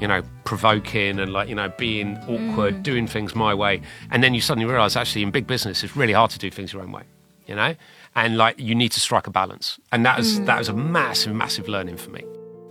[0.00, 2.82] you know, provoking and like, you know, being awkward, mm.
[2.82, 3.80] doing things my way.
[4.10, 6.72] And then you suddenly realize actually in big business, it's really hard to do things
[6.72, 7.02] your own way,
[7.48, 7.74] you know?
[8.14, 9.80] And like you need to strike a balance.
[9.90, 12.22] And that was, that was a massive, massive learning for me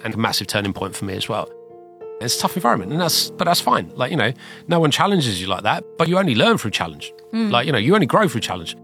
[0.03, 1.51] and a massive turning point for me as well.
[2.19, 3.91] It's a tough environment, and that's but that's fine.
[3.95, 4.33] Like you know,
[4.67, 7.13] no one challenges you like that, but you only learn through challenge.
[7.31, 7.51] Mm.
[7.51, 8.75] Like you know, you only grow through challenge.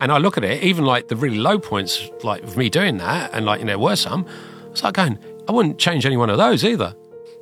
[0.00, 2.96] And I look at it, even like the really low points, like of me doing
[2.96, 4.26] that, and like you know, there were some.
[4.72, 6.94] It's like going, I wouldn't change any one of those either.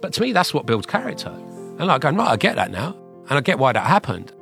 [0.03, 1.31] But to me, that's what builds character.
[1.31, 2.97] And like going, right, I get that now,
[3.31, 4.33] and I get why that happened.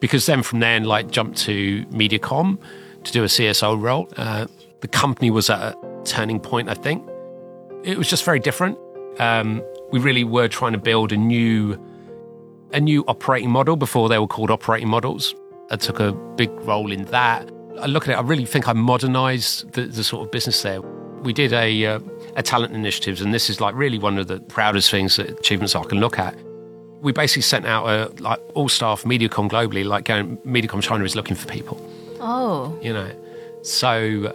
[0.00, 2.58] Because then from then, like jump to MediaCom
[3.06, 4.08] to do a CSO role.
[4.16, 4.46] Uh,
[4.80, 7.06] the company was at a turning point, I think.
[7.82, 8.78] It was just very different.
[9.18, 11.78] Um, we really were trying to build a new,
[12.72, 15.34] a new operating model before they were called operating models.
[15.70, 17.50] I took a big role in that.
[17.80, 20.80] I look at it, I really think I modernized the, the sort of business there.
[20.80, 22.00] We did a, uh,
[22.36, 25.74] a talent initiatives, and this is like really one of the proudest things, that achievements
[25.74, 26.36] I can look at.
[27.00, 31.14] We basically sent out a like all staff MediaCom globally, like going MediaCom China is
[31.14, 31.80] looking for people,
[32.20, 33.10] Oh, you know.
[33.62, 34.34] So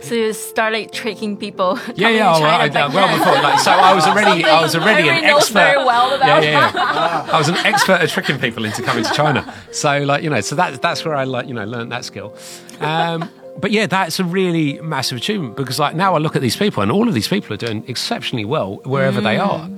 [0.00, 1.78] so you started tricking people.
[1.94, 2.18] yeah, yeah.
[2.18, 4.76] to Oh, I, China I, back well before, like, so I was already, I was
[4.76, 5.54] already an expert.
[5.54, 6.42] very well about.
[6.42, 7.28] yeah, yeah, yeah.
[7.32, 9.54] I was an expert at tricking people into coming to China.
[9.72, 12.36] So, like, you know, so that, that's where I, like, you know, learned that skill.
[12.80, 16.56] Um, but yeah, that's a really massive achievement because, like, now I look at these
[16.56, 19.68] people and all of these people are doing exceptionally well wherever they are.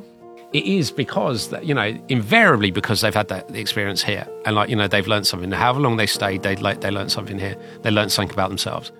[0.52, 4.70] It is because that you know, invariably because they've had that experience here, and like
[4.70, 5.50] you know, they've learned something.
[5.52, 7.56] However long they stayed, they like they learned something here.
[7.82, 8.90] They learned something about themselves.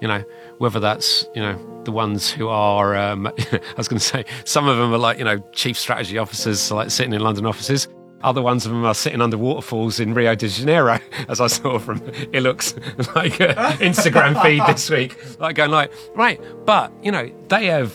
[0.00, 0.24] You know,
[0.58, 4.66] whether that's you know the ones who are, um, I was going to say, some
[4.66, 7.88] of them are like you know chief strategy officers, like sitting in London offices.
[8.22, 11.78] Other ones of them are sitting under waterfalls in Rio de Janeiro, as I saw
[11.78, 12.00] from
[12.32, 12.74] Iluk's
[13.14, 15.40] like uh, Instagram feed this week.
[15.40, 17.92] Like going like, right, but you know they have,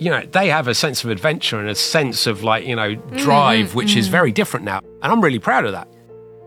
[0.00, 2.94] you know they have a sense of adventure and a sense of like you know
[2.94, 4.12] drive, mm-hmm, which is mm-hmm.
[4.12, 5.86] very different now, and I'm really proud of that.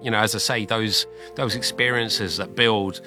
[0.02, 3.00] You know, as I say, those those experiences that build,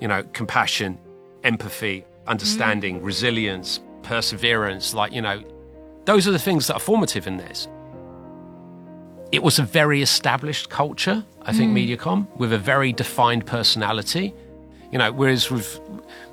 [0.00, 0.98] you know, compassion,
[1.42, 3.06] empathy, understanding, mm-hmm.
[3.06, 5.42] resilience, perseverance, like you know,
[6.04, 7.66] those are the things that are formative in this.
[9.32, 14.34] It was a very established culture, I think, MediaCom, with a very defined personality.
[14.92, 15.80] You know, whereas with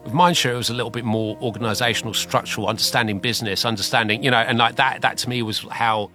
[0.04, 4.38] with Mindshare, it was a little bit more organizational, structural, understanding business, understanding, you know,
[4.38, 6.12] and like that, that to me was how,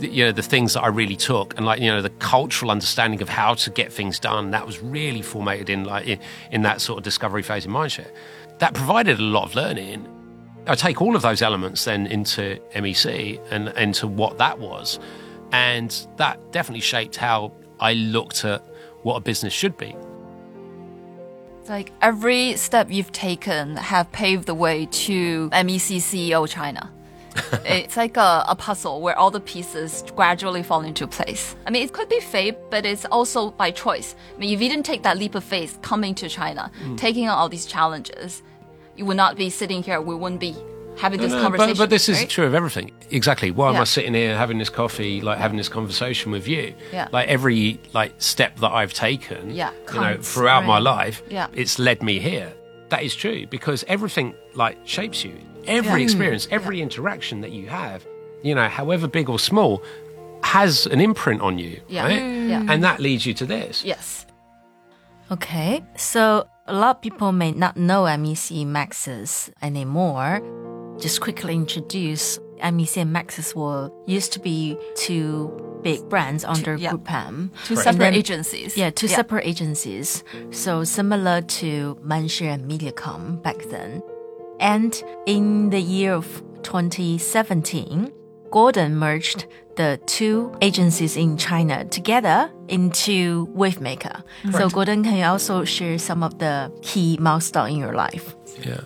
[0.00, 3.20] you know, the things that I really took and like, you know, the cultural understanding
[3.20, 6.18] of how to get things done, that was really formatted in like, in,
[6.50, 8.10] in that sort of discovery phase in Mindshare.
[8.58, 10.08] That provided a lot of learning.
[10.66, 14.98] I take all of those elements then into MEC and into what that was.
[15.52, 18.64] And that definitely shaped how I looked at
[19.02, 19.94] what a business should be.
[21.68, 26.92] Like every step you've taken have paved the way to MEC CEO China.
[27.66, 31.54] it's like a, a puzzle where all the pieces gradually fall into place.
[31.66, 34.14] I mean, it could be fate, but it's also by choice.
[34.34, 36.96] I mean, if you didn't take that leap of faith coming to China, Hmm.
[36.96, 38.42] taking on all these challenges,
[38.96, 40.00] you would not be sitting here.
[40.00, 40.54] We wouldn't be
[40.98, 41.72] having this No, conversation.
[41.74, 42.28] but, but this is right?
[42.28, 42.90] true of everything.
[43.10, 43.50] Exactly.
[43.50, 46.74] Why am I sitting here having this coffee, like having this conversation with you?
[46.92, 47.08] Yeah.
[47.12, 51.48] Like every like step that I've taken, Yeah, you know, counts, throughout my life, Yeah.
[51.52, 52.52] it's led me here.
[52.88, 55.34] That is true because everything like shapes you.
[55.66, 58.06] Every experience, every interaction that you have,
[58.42, 59.82] you know, however big or small,
[60.44, 62.04] has an imprint on you, Yeah.
[62.04, 62.20] right?
[62.22, 62.48] Mm.
[62.48, 62.62] Yeah.
[62.72, 63.84] And that leads you to this.
[63.84, 64.26] Yes.
[65.32, 70.40] Okay, so a lot of people may not know MEC Maxus anymore.
[70.98, 75.50] Just quickly introduce MEC and Maxus were used to be two
[75.82, 76.92] big brands under yeah.
[76.92, 77.50] GroupM.
[77.66, 77.84] Two Right.
[77.84, 78.76] separate then- agencies.
[78.76, 80.24] Yeah, two separate agencies.
[80.50, 84.02] So similar to Mindshare and MediaCom back then.
[84.58, 88.10] And in the year of 2017,
[88.50, 94.22] Gordon merged the two agencies in China together into Wavemaker.
[94.52, 98.34] So Gordon, can you also share some of the key milestone in your life?
[98.64, 98.80] Yeah.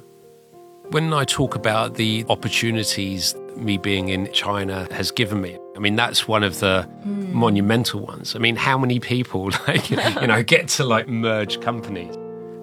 [0.90, 5.94] When I talk about the opportunities me being in China has given me, I mean,
[5.94, 7.32] that's one of the hmm.
[7.32, 8.34] monumental ones.
[8.34, 12.16] I mean, how many people, like, you know, get to like merge companies?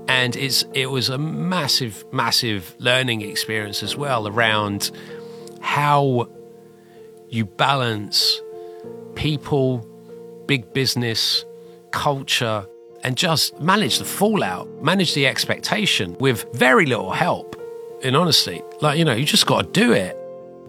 [0.09, 4.91] And it's, it was a massive, massive learning experience as well around
[5.61, 6.27] how
[7.29, 8.41] you balance
[9.15, 9.87] people,
[10.47, 11.45] big business,
[11.91, 12.65] culture,
[13.05, 17.55] and just manage the fallout, manage the expectation with very little help.
[18.01, 20.15] In honesty, like, you know, you just got to do it.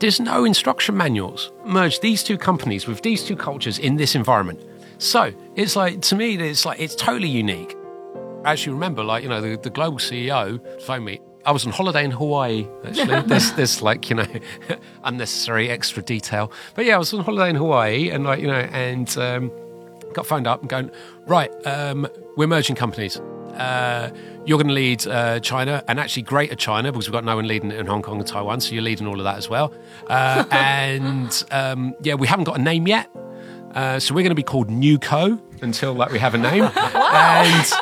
[0.01, 1.53] There's no instruction manuals.
[1.64, 4.64] Merge these two companies with these two cultures in this environment.
[4.97, 7.76] So it's like, to me, it's like, it's totally unique.
[8.47, 11.20] As you remember, like, you know, the, the global CEO phoned me.
[11.45, 13.20] I was on holiday in Hawaii, actually.
[13.26, 14.26] there's, there's like, you know,
[15.05, 16.51] unnecessary extra detail.
[16.74, 19.53] But yeah, I was on holiday in Hawaii and like, you know, and um,
[20.14, 20.91] got phoned up and going,
[21.26, 23.20] right, um, we're merging companies.
[23.59, 24.11] Uh,
[24.46, 27.46] you're going to lead uh, China and actually Greater China because we've got no one
[27.46, 29.74] leading it in Hong Kong and Taiwan, so you're leading all of that as well.
[30.06, 33.11] Uh, and um, yeah, we haven't got a name yet,
[33.74, 36.64] uh, so we're going to be called Newco until like we have a name.
[36.74, 37.72] and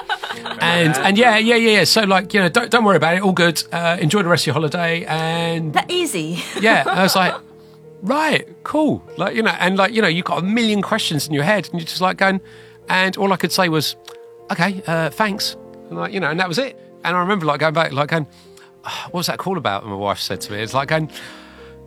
[0.60, 1.84] and and yeah, yeah, yeah, yeah.
[1.84, 3.22] So like you know, don't don't worry about it.
[3.22, 3.62] All good.
[3.72, 5.04] Uh, enjoy the rest of your holiday.
[5.04, 6.42] And That easy.
[6.60, 7.34] yeah, I was like,
[8.02, 9.02] right, cool.
[9.16, 11.68] Like, you know, and like, you know, you've got a million questions in your head
[11.70, 12.40] and you're just like going,
[12.88, 13.96] and all I could say was,
[14.50, 15.56] okay, uh, thanks.
[15.88, 16.78] And like, you know, and that was it.
[17.04, 18.26] And I remember like going back, like going,
[18.84, 19.82] "Ah, what was that call about?
[19.82, 21.10] And my wife said to me, it's like going,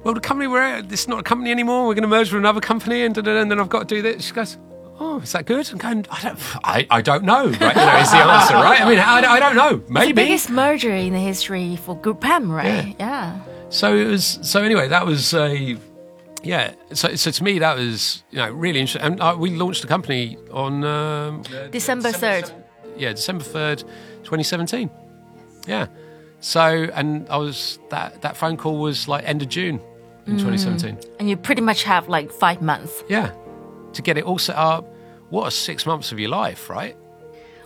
[0.03, 1.87] well, the company we're at, it's not a company anymore.
[1.87, 4.25] We're going to merge with another company and, and then I've got to do this.
[4.27, 4.57] She goes,
[4.99, 5.69] oh, is that good?
[5.71, 7.47] I'm going, I don't, I, I don't know.
[7.47, 7.75] Right?
[7.75, 8.81] You know, is the answer, right?
[8.81, 9.71] I mean, I, I don't know.
[9.71, 10.13] maybe The Maybe.
[10.13, 12.95] biggest merger in the history for Group M, right?
[12.99, 13.39] Yeah.
[13.69, 14.39] So it was.
[14.41, 15.77] So anyway, that was a.
[16.43, 16.73] Yeah.
[16.93, 19.01] So, so to me, that was you know really interesting.
[19.13, 22.51] And uh, we launched the company on um, December 3rd.
[22.99, 23.83] Yeah December third,
[24.23, 24.89] twenty seventeen.
[25.67, 25.87] Yeah.
[26.41, 26.61] So
[26.93, 29.79] and I was that that phone call was like end of June
[30.27, 30.41] in Mm.
[30.41, 30.97] twenty seventeen.
[31.19, 33.03] And you pretty much have like five months.
[33.09, 33.31] Yeah.
[33.93, 34.85] To get it all set up.
[35.29, 36.95] What a six months of your life, right?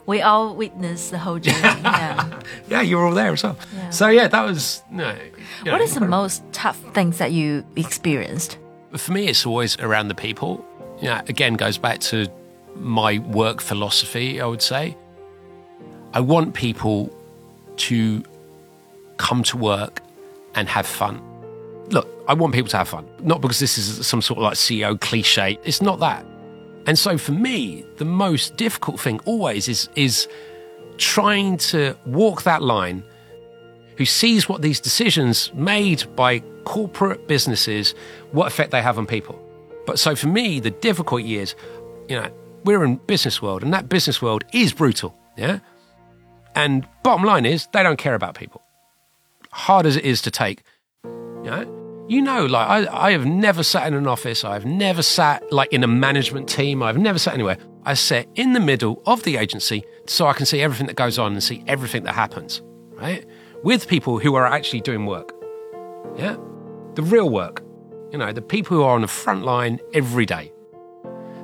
[0.05, 1.59] We all witnessed the whole journey.
[1.83, 2.39] yeah.
[2.69, 3.57] Yeah, you were all there as well.
[3.73, 3.89] Yeah.
[3.89, 5.09] So yeah, that was no.
[5.11, 6.07] you know, What is the incredible.
[6.23, 8.57] most tough things that you experienced?
[8.97, 10.65] For me, it's always around the people.
[11.01, 12.27] You know, again, goes back to
[12.75, 14.97] my work philosophy, I would say.
[16.13, 17.13] I want people
[17.77, 18.23] to
[19.17, 20.01] come to work
[20.55, 21.21] and have fun.
[21.89, 24.53] Look, I want people to have fun, not because this is some sort of like
[24.53, 25.59] CEO cliche.
[25.63, 26.25] It's not that.
[26.85, 30.27] And so for me, the most difficult thing always is is
[30.97, 33.03] trying to walk that line
[33.97, 37.95] who sees what these decisions made by corporate businesses,
[38.31, 39.39] what effect they have on people.
[39.85, 41.55] But so for me, the difficult years,
[42.07, 42.29] you know,
[42.63, 45.59] we're in business world, and that business world is brutal, yeah.
[46.55, 48.61] And bottom line is, they don't care about people.
[49.51, 50.63] Hard as it is to take,
[51.03, 54.43] you know, you know, like I, I have never sat in an office.
[54.43, 56.83] I've never sat like in a management team.
[56.83, 57.57] I've never sat anywhere.
[57.85, 61.17] I sit in the middle of the agency so I can see everything that goes
[61.17, 63.25] on and see everything that happens, right?
[63.63, 65.33] With people who are actually doing work.
[66.15, 66.37] Yeah.
[66.95, 67.63] The real work.
[68.11, 70.52] You know, the people who are on the front line every day.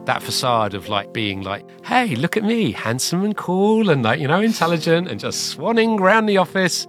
[0.10, 4.20] That facade of like being like, hey, look at me, handsome and cool and like,
[4.20, 6.88] you know, intelligent and just swanning around the office,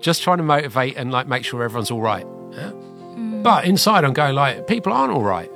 [0.00, 2.26] just trying to motivate and like make sure everyone's all right.
[2.52, 2.70] Yeah?
[2.70, 3.42] Mm.
[3.42, 5.50] But inside, I'm going like, people aren't all right.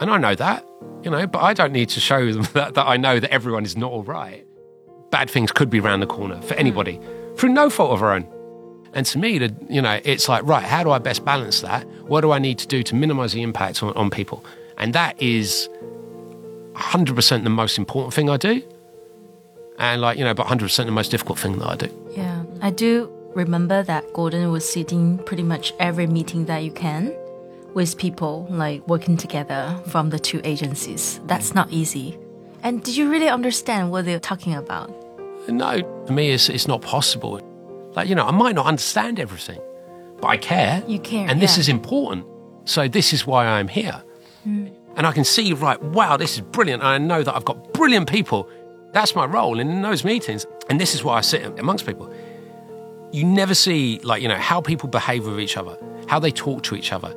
[0.00, 0.64] And I know that,
[1.02, 3.64] you know, but I don't need to show them that, that I know that everyone
[3.64, 4.46] is not all right.
[5.10, 6.60] Bad things could be around the corner for mm.
[6.60, 7.00] anybody
[7.38, 8.28] through no fault of our own.
[8.92, 11.88] And to me, the, you know, it's like, right, how do I best balance that?
[12.02, 14.44] What do I need to do to minimize the impact on, on people?
[14.78, 15.68] And that is
[16.80, 18.62] 100% the most important thing I do.
[19.78, 22.06] And like, you know, but 100% the most difficult thing that I do.
[22.16, 27.14] Yeah, I do remember that Gordon was sitting pretty much every meeting that you can
[27.74, 31.20] with people like working together from the two agencies.
[31.26, 32.18] That's not easy.
[32.62, 34.90] And did you really understand what they're talking about?
[35.48, 37.40] No, for me, it's, it's not possible.
[37.94, 39.60] Like, you know, I might not understand everything,
[40.20, 40.82] but I care.
[40.86, 42.26] You care, And this is important.
[42.64, 44.02] So this is why I'm here.
[44.44, 44.68] Hmm.
[45.00, 46.82] And I can see, right, wow, this is brilliant.
[46.82, 48.46] I know that I've got brilliant people.
[48.92, 50.44] That's my role in those meetings.
[50.68, 52.12] And this is why I sit amongst people.
[53.10, 56.64] You never see, like, you know, how people behave with each other, how they talk
[56.64, 57.16] to each other,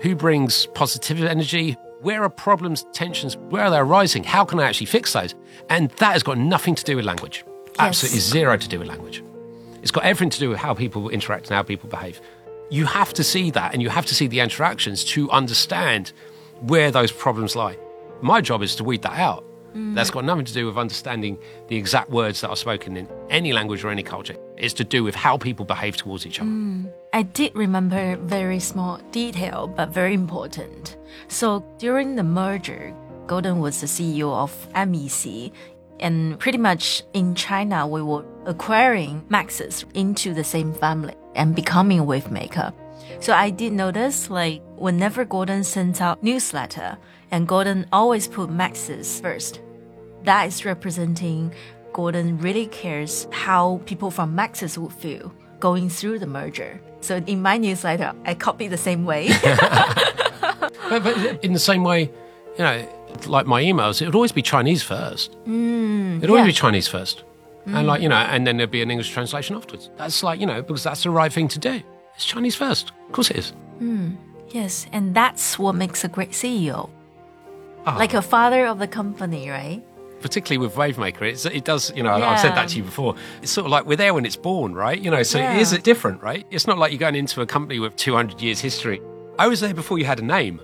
[0.00, 4.66] who brings positive energy, where are problems, tensions, where are they arising, how can I
[4.66, 5.34] actually fix those?
[5.68, 7.44] And that has got nothing to do with language.
[7.78, 9.22] Absolutely zero to do with language.
[9.82, 12.22] It's got everything to do with how people interact and how people behave.
[12.70, 16.14] You have to see that and you have to see the interactions to understand
[16.60, 17.76] where those problems lie.
[18.20, 19.44] My job is to weed that out.
[19.74, 19.94] Mm.
[19.94, 21.38] That's got nothing to do with understanding
[21.68, 24.36] the exact words that are spoken in any language or any culture.
[24.56, 26.50] It's to do with how people behave towards each other.
[26.50, 26.92] Mm.
[27.12, 30.96] I did remember very small detail, but very important.
[31.28, 32.94] So during the merger,
[33.26, 35.52] Gordon was the CEO of MEC,
[36.00, 42.00] and pretty much in China, we were acquiring Maxus into the same family and becoming
[42.00, 42.72] a Wavemaker.
[43.20, 46.98] So I did notice, like, whenever Gordon sent out newsletter,
[47.30, 49.60] and Gordon always put Maxus first.
[50.24, 51.52] That is representing
[51.92, 56.80] Gordon really cares how people from Maxus would feel going through the merger.
[57.00, 59.30] So in my newsletter, I copy the same way.
[60.88, 62.10] But, but in the same way,
[62.56, 62.88] you know,
[63.26, 65.32] like my emails, it would always be Chinese first.
[65.44, 66.46] Mm, It'd always yeah.
[66.46, 67.24] be Chinese first.
[67.66, 68.28] And like, you know, mm.
[68.28, 69.90] and then there'd be an English translation afterwards.
[69.98, 71.82] That's like, you know, because that's the right thing to do.
[72.18, 72.90] It's Chinese first.
[73.06, 73.52] Of course it is.
[74.50, 76.90] yes, and that's what makes a great CEO.
[77.86, 77.94] Ah.
[77.96, 79.82] Like a father of the company, right?
[80.20, 83.14] particularly with Wavemaker, it's, it does, you know, I've said that to you before.
[83.40, 85.00] It's sort of like we're there when it's born, right?
[85.00, 85.54] You know, so Yeah.
[85.54, 86.44] it is different, right?
[86.50, 89.00] It's not like you're going into a company with 200 years history.
[89.38, 90.60] I was there before you had a name.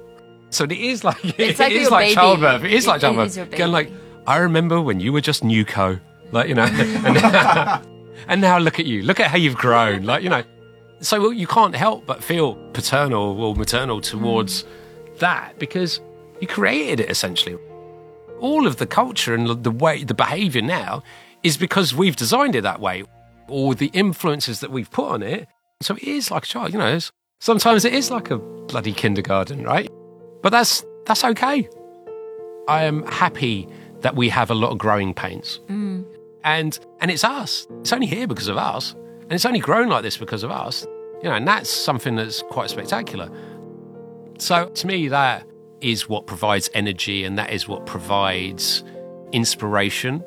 [0.50, 2.64] So it is like, It's it like is your like childbirth.
[2.64, 3.28] It is like it childbirth.
[3.28, 3.92] is your Going like.
[4.26, 6.00] I remember when you were just Newco,
[6.32, 6.64] like, you know,
[7.06, 7.16] and,
[8.28, 9.02] and now look at you.
[9.02, 10.02] Look at how you've grown.
[10.02, 10.42] Like, you know,
[11.04, 15.18] so you can't help but feel paternal or maternal towards mm.
[15.18, 16.00] that because
[16.40, 17.56] you created it essentially.
[18.40, 21.02] All of the culture and the way the behavior now
[21.42, 23.04] is because we've designed it that way.
[23.48, 25.46] Or the influences that we've put on it.
[25.82, 26.98] So it is like a child you know
[27.40, 29.90] sometimes it is like a bloody kindergarten right?
[30.42, 31.68] But that's that's okay.
[32.66, 33.68] I am happy
[34.00, 35.60] that we have a lot of growing pains.
[35.68, 36.06] Mm.
[36.44, 37.66] And and it's us.
[37.80, 38.94] It's only here because of us.
[39.22, 40.86] And it's only grown like this because of us
[41.24, 43.28] you know and that's something that's quite spectacular
[44.38, 45.46] so to me, that
[45.80, 48.82] is what provides energy and that is what provides
[49.32, 50.24] inspiration.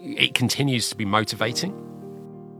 [0.00, 1.72] It continues to be motivating.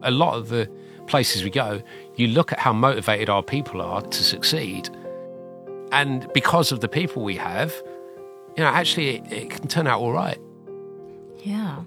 [0.02, 0.70] A lot of the
[1.06, 1.82] places we go,
[2.16, 4.88] you look at how motivated our people are to succeed.
[5.92, 7.74] And because of the people we have,
[8.56, 10.38] you know, actually it, it can turn out all right.
[11.42, 11.82] Yeah.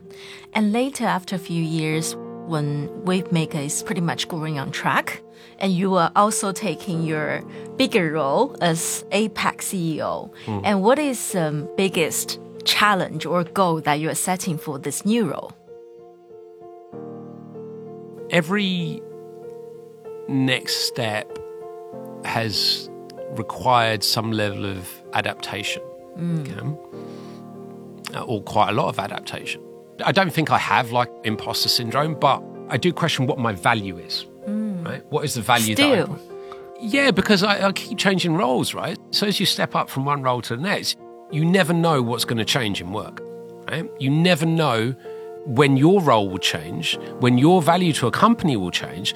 [0.54, 5.22] And later, after a few years, when Wavemaker is pretty much going on track,
[5.60, 7.42] and you are also taking your
[7.78, 10.32] bigger role as APAC CEO.
[10.64, 15.06] And what is the um, biggest challenge or goal that you are setting for this
[15.06, 15.52] new role?
[18.30, 19.02] every
[20.28, 21.38] next step
[22.26, 22.90] has
[23.32, 25.82] required some level of adaptation,
[26.20, 26.60] okay?
[28.14, 29.62] Uh, or quite a lot of adaptation.
[30.04, 33.98] I don't think I have like imposter syndrome, but I do question what my value
[33.98, 34.26] is.
[34.88, 35.06] Right?
[35.10, 36.20] What is the value that I Still.
[36.80, 38.98] Yeah, because I, I keep changing roles, right?
[39.12, 40.98] So as you step up from one role to the next,
[41.32, 43.22] you never know what's going to change in work,
[43.68, 43.90] right?
[44.00, 44.96] You never know
[45.46, 49.16] when your role will change, when your value to a company will change,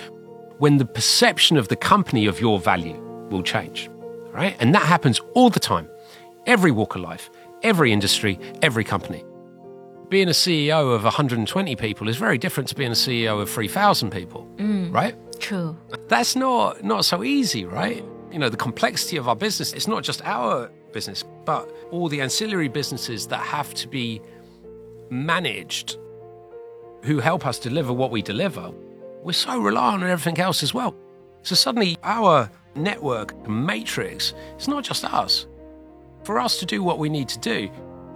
[0.57, 2.99] when the perception of the company of your value
[3.29, 3.89] will change,
[4.31, 4.55] right?
[4.59, 5.89] And that happens all the time,
[6.45, 7.29] every walk of life,
[7.63, 9.23] every industry, every company.
[10.09, 14.09] Being a CEO of 120 people is very different to being a CEO of 3,000
[14.11, 14.93] people, mm.
[14.93, 15.15] right?
[15.41, 15.75] True.
[16.07, 18.03] that's not not so easy, right?
[18.31, 22.21] You know, the complexity of our business, it's not just our business, but all the
[22.21, 24.21] ancillary businesses that have to be
[25.09, 25.97] managed
[27.03, 28.71] who help us deliver what we deliver.
[29.23, 30.95] We're so reliant on everything else as well.
[31.43, 35.47] So suddenly our network matrix, it's not just us.
[36.23, 37.69] For us to do what we need to do,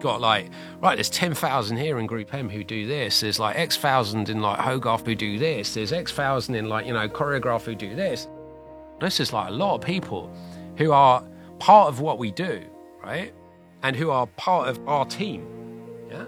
[0.05, 0.49] got like,
[0.81, 3.21] right, there's 10,000 here in Group M who do this.
[3.21, 5.73] There's like X thousand in like Hogarth who do this.
[5.73, 8.27] There's X thousand in like, you know, Choreograph who do this.
[9.01, 10.31] This is like a lot of people
[10.77, 11.23] who are
[11.59, 12.63] part of what we do,
[13.03, 13.33] right?
[13.83, 15.47] And who are part of our team.
[16.09, 16.25] Yeah.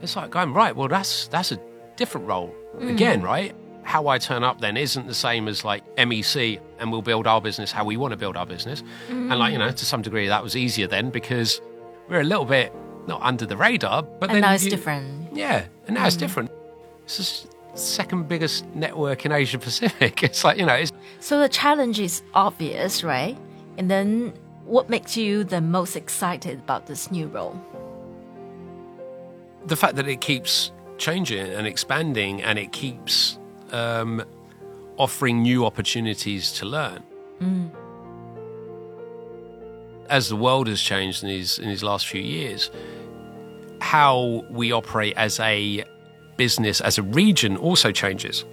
[0.00, 1.60] It's like going, right, well, that's that's a
[1.96, 2.90] different role mm.
[2.90, 3.54] again, right?
[3.82, 7.40] How I turn up then isn't the same as like MEC and we'll build our
[7.40, 8.82] business how we want to build our business.
[9.08, 9.66] And like, you mm.
[9.66, 11.60] know, to some degree that was easier then because
[12.08, 12.72] we're a little bit
[13.08, 15.34] not under the radar, but And then now it's you- different.
[15.36, 16.50] Yeah, and now it's different.
[17.04, 17.16] It's
[17.72, 20.22] the second biggest network in Asia Pacific.
[20.28, 23.36] It's like, you know, it's So the challenge is obvious, right?
[23.78, 24.32] And then
[24.64, 27.56] what makes you the most excited about this new role?
[29.66, 33.38] the fact that it keeps changing and expanding and it keeps
[33.72, 34.24] um,
[34.96, 37.02] offering new opportunities to learn.
[40.08, 42.70] As the world has changed in these in these last few years,
[43.88, 45.82] how we operate as a
[46.36, 48.44] business, as a region, also changes.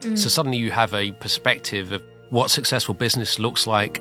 [0.00, 0.16] Mm.
[0.16, 4.00] So suddenly you have a perspective of what successful business looks like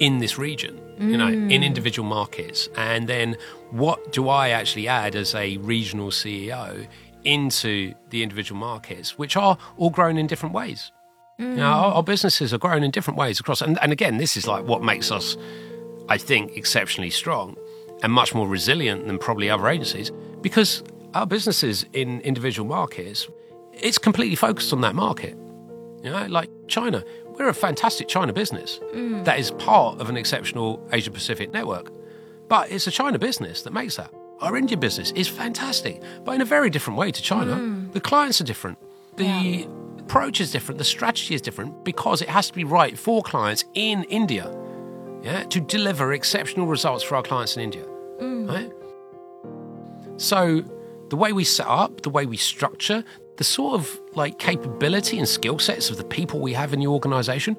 [0.00, 1.64] in this region, you know, in mm.
[1.64, 2.68] individual markets.
[2.76, 3.36] And then
[3.70, 6.84] what do I actually add as a regional CEO
[7.22, 10.90] into the individual markets, which are all grown in different ways.
[11.38, 11.96] You know, our, mm.
[11.96, 14.82] our businesses are grown in different ways across, and, and again, this is like what
[14.82, 15.36] makes us,
[16.08, 17.56] I think, exceptionally strong
[18.02, 20.10] and much more resilient than probably other agencies
[20.44, 20.84] because
[21.14, 23.26] our businesses in individual markets,
[23.72, 25.38] it's completely focused on that market.
[26.02, 27.02] You know, like China,
[27.38, 29.24] we're a fantastic China business mm.
[29.24, 31.90] that is part of an exceptional Asia Pacific network.
[32.46, 34.12] But it's a China business that makes that.
[34.40, 37.56] Our India business is fantastic, but in a very different way to China.
[37.56, 37.92] Mm.
[37.92, 38.76] The clients are different.
[39.16, 39.66] The
[39.98, 40.76] approach is different.
[40.76, 44.54] The strategy is different because it has to be right for clients in India
[45.22, 47.86] yeah, to deliver exceptional results for our clients in India.
[48.20, 48.46] Mm.
[48.46, 48.70] Right?
[50.16, 50.62] So
[51.10, 53.04] the way we set up, the way we structure,
[53.36, 56.86] the sort of like capability and skill sets of the people we have in the
[56.86, 57.56] organization,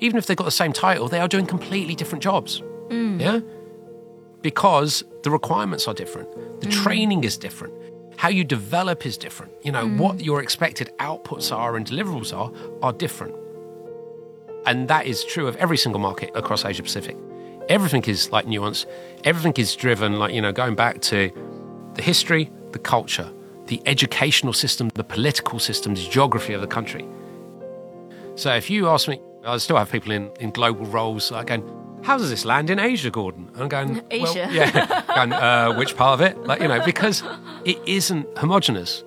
[0.00, 2.62] even if they've got the same title, they are doing completely different jobs.
[2.88, 3.20] Mm.
[3.20, 3.40] Yeah?
[4.42, 6.60] Because the requirements are different.
[6.60, 6.72] The mm.
[6.72, 7.74] training is different.
[8.16, 9.52] How you develop is different.
[9.62, 10.24] You know, what mm.
[10.24, 12.52] your expected outputs are and deliverables are
[12.82, 13.34] are different.
[14.64, 17.16] And that is true of every single market across Asia Pacific.
[17.68, 18.86] Everything is like nuance.
[19.24, 21.30] Everything is driven, like, you know, going back to
[21.96, 23.30] the history, the culture,
[23.66, 27.06] the educational system, the political systems, geography of the country.
[28.36, 31.64] So if you ask me, I still have people in, in global roles like going,
[32.02, 33.48] how does this land in Asia, Gordon?
[33.54, 34.48] And I'm going, well, Asia.
[34.52, 35.02] yeah.
[35.14, 36.38] going, uh, which part of it?
[36.44, 37.22] Like, you know, because
[37.64, 39.02] it isn't homogenous.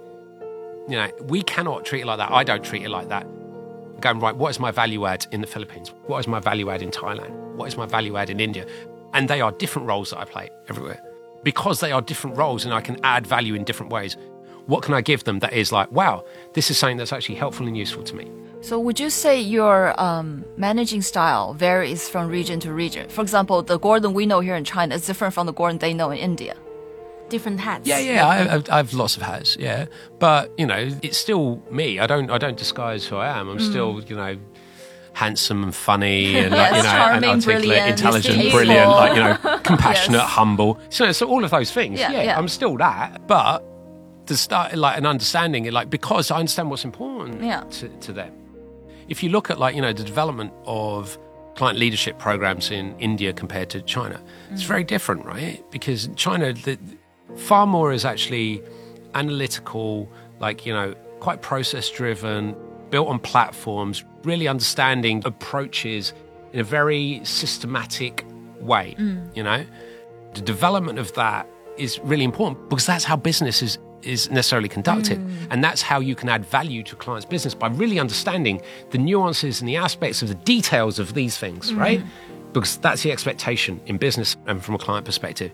[0.88, 2.32] You know, we cannot treat it like that.
[2.32, 3.26] I don't treat it like that.
[3.26, 5.94] i Going, right, what is my value add in the Philippines?
[6.08, 7.32] What is my value add in Thailand?
[7.56, 8.66] What is my value add in India?
[9.14, 11.02] And they are different roles that I play everywhere.
[11.44, 14.18] Because they are different roles and I can add value in different ways,
[14.66, 16.24] what can I give them that is like, wow,
[16.54, 18.30] this is something that's actually helpful and useful to me?
[18.62, 23.10] So, would you say your um, managing style varies from region to region?
[23.10, 25.94] For example, the Gordon we know here in China is different from the Gordon they
[25.94, 26.56] know in India.
[27.30, 27.88] Different hats.
[27.88, 29.56] Yeah, yeah, I, I, I have lots of hats.
[29.58, 29.86] Yeah,
[30.20, 32.00] but you know, it's still me.
[32.00, 33.48] I don't, I don't disguise who I am.
[33.50, 34.36] I'm still, you know,
[35.20, 39.24] handsome and funny and like, you know, charming, and articulate, brilliant, intelligent, brilliant, like you
[39.24, 40.30] know, compassionate, Yes.
[40.30, 40.80] humble.
[40.90, 42.00] So, so all of those things.
[42.00, 42.38] Yeah, Yeah, yeah.
[42.38, 43.60] I'm still that, but
[44.28, 47.64] to start like an understanding it, like because I understand what's important Yeah.
[47.78, 48.34] to, to them.
[49.10, 51.18] If you look at like you know the development of
[51.56, 54.88] client leadership programs in India compared to China, it's very mm.
[54.96, 55.60] different, right?
[55.72, 56.78] Because China, the,
[57.36, 58.62] far more is actually
[59.16, 60.08] analytical,
[60.40, 62.56] like you know, quite process driven,
[62.90, 66.14] built on platforms, really understanding approaches
[66.54, 68.26] in a very systematic
[68.60, 68.96] way.
[68.98, 69.36] Mm.
[69.36, 69.66] You know,
[70.34, 71.48] the development of that
[71.78, 75.20] is really important because that's how business is is necessarily conducted.
[75.20, 75.48] Mm.
[75.52, 78.62] And that's how you can add value to a client's business by really understanding
[78.92, 81.78] the nuances and the aspects of the details of these things mm.
[81.78, 82.02] right?
[82.54, 85.52] Because that's the expectation in business and from a client perspective.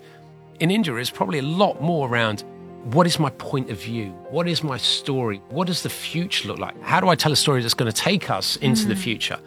[0.59, 2.43] In india it's probably a lot more around
[2.85, 4.11] what is my point of view?
[4.29, 5.41] What is my story?
[5.49, 6.79] What does the future look like?
[6.83, 8.99] How do i tell a story that's going to take us into the mm.
[8.99, 9.39] future?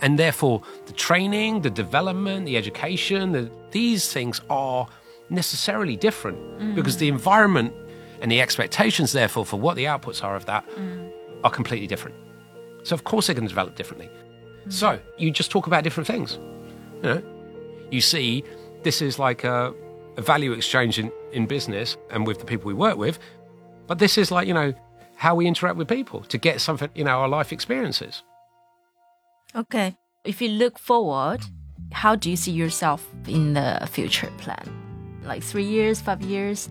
[0.00, 4.88] And therefore the training, the development, the education, the, these things are
[5.28, 6.74] necessarily different mm.
[6.74, 7.74] because the environment
[8.22, 11.10] and the expectations, therefore, for what the outputs are of that mm.
[11.44, 12.16] are completely different.
[12.84, 14.08] So of course they're going to develop differently.
[14.70, 16.38] So you just talk about different things.
[17.02, 17.22] You know,
[17.90, 18.44] you see,
[18.82, 19.74] this is like a,
[20.16, 23.18] a value exchange in, in business and with the people we work with,
[23.86, 24.74] but this is like you know
[25.16, 28.22] how we interact with people to get something, you know, our life experiences.
[29.54, 29.94] Okay.
[30.24, 31.42] If you look forward,
[31.92, 34.64] how do you see yourself in the future plan?
[35.24, 36.70] Like three years, five years?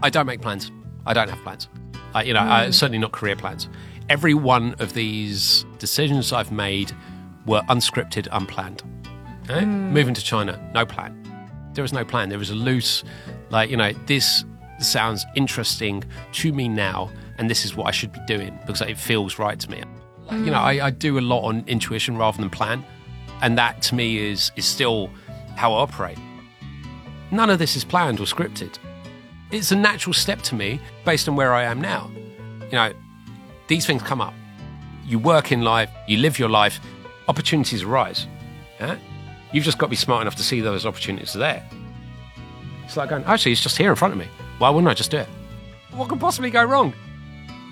[0.00, 0.70] I don't make plans.
[1.06, 1.68] I don't have plans.
[2.14, 2.74] I, you know, I, mm.
[2.74, 3.68] certainly not career plans.
[4.08, 6.92] Every one of these decisions I've made
[7.46, 8.84] were unscripted, unplanned.
[9.48, 9.64] Okay?
[9.64, 11.19] Moving to China, no plan.
[11.74, 12.28] There was no plan.
[12.28, 13.04] There was a loose,
[13.50, 14.44] like, you know, this
[14.80, 18.98] sounds interesting to me now, and this is what I should be doing because it
[18.98, 19.82] feels right to me.
[20.30, 22.84] You know, I, I do a lot on intuition rather than plan,
[23.42, 25.10] and that to me is is still
[25.56, 26.18] how I operate.
[27.32, 28.78] None of this is planned or scripted
[29.50, 32.10] it's a natural step to me based on where I am now.
[32.66, 32.92] You know,
[33.68, 34.34] these things come up.
[35.04, 36.80] You work in life, you live your life,
[37.28, 38.26] opportunities arise.
[38.78, 38.96] Yeah?
[39.52, 41.68] You've just got to be smart enough to see those opportunities are there.
[42.84, 44.26] It's like going, actually, it's just here in front of me.
[44.58, 45.28] Why wouldn't I just do it?
[45.92, 46.92] What could possibly go wrong?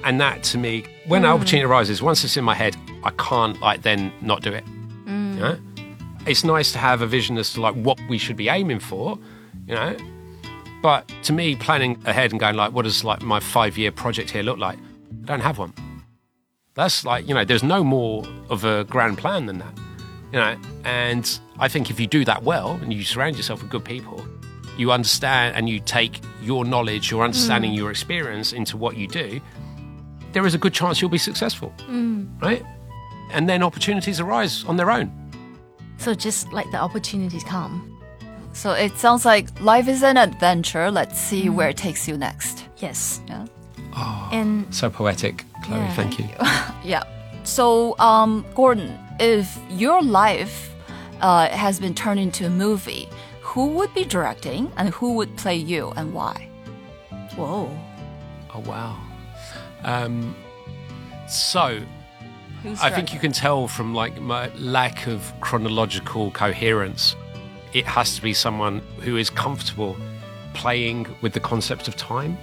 [0.04, 1.34] And that to me, when an mm.
[1.34, 4.64] opportunity arises, once it's in my head, I can't like then not do it.
[5.06, 5.38] Mm.
[5.38, 5.56] Yeah?
[6.26, 9.18] It's nice to have a vision as to like what we should be aiming for,
[9.66, 9.96] you know.
[10.82, 14.30] But to me, planning ahead and going like, what does like my five year project
[14.30, 14.78] here look like?
[15.22, 15.72] I don't have one.
[16.74, 19.76] That's like, you know, there's no more of a grand plan than that.
[20.32, 23.70] You know, and I think if you do that well and you surround yourself with
[23.70, 24.26] good people,
[24.76, 27.76] you understand and you take your knowledge, your understanding, mm.
[27.76, 29.40] your experience into what you do,
[30.32, 32.28] there is a good chance you'll be successful, mm.
[32.40, 32.64] right?
[33.32, 35.12] And then opportunities arise on their own.
[35.98, 37.98] So just like the opportunities come.
[38.52, 40.90] So it sounds like life is an adventure.
[40.90, 41.54] Let's see mm.
[41.54, 42.64] where it takes you next.
[42.78, 43.20] Yes.
[43.26, 43.46] Yeah.
[43.96, 45.80] Oh, and So poetic, Chloe.
[45.80, 45.94] Yeah.
[45.94, 46.28] thank you.
[46.84, 47.02] Yeah.
[47.42, 50.70] So, um, Gordon, if your life
[51.20, 53.08] uh, has been turned into a movie,
[53.40, 56.48] who would be directing and who would play you and why?
[57.38, 57.70] whoa.
[58.54, 59.00] Oh wow.
[59.84, 60.34] Um,
[61.28, 61.80] so
[62.62, 67.14] Who's I think you can tell from like my lack of chronological coherence.
[67.72, 69.96] It has to be someone who is comfortable
[70.54, 72.36] playing with the concept of time.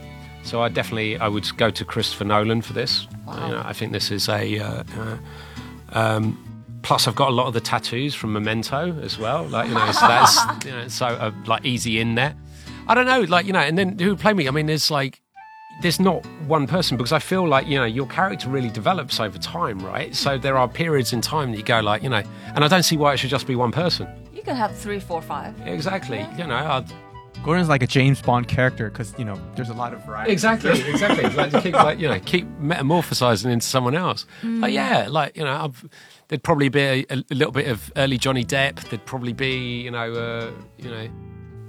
[0.43, 3.07] So I definitely I would go to Christopher Nolan for this.
[3.27, 4.59] You know, I think this is a.
[4.59, 5.17] Uh, uh,
[5.91, 6.44] um,
[6.85, 9.43] plus, I've got a lot of the tattoos from Memento as well.
[9.43, 12.35] Like you know, so that's you know, so uh, like easy in there.
[12.87, 14.47] I don't know, like you know, and then who would play me?
[14.47, 15.21] I mean, there's like
[15.81, 19.37] there's not one person because I feel like you know your character really develops over
[19.39, 20.15] time, right?
[20.15, 22.21] So there are periods in time that you go like you know,
[22.53, 24.07] and I don't see why it should just be one person.
[24.31, 25.59] You can have three, four, five.
[25.65, 26.55] Exactly, you know.
[26.55, 26.85] I'd,
[27.43, 30.31] Gordon's like a James Bond character because you know there's a lot of variety.
[30.31, 31.29] exactly, exactly.
[31.29, 34.25] like to keep like you know keep metamorphosizing into someone else.
[34.43, 35.85] Like yeah, like you know, I've,
[36.27, 38.89] there'd probably be a, a little bit of early Johnny Depp.
[38.89, 41.09] There'd probably be you know uh, you know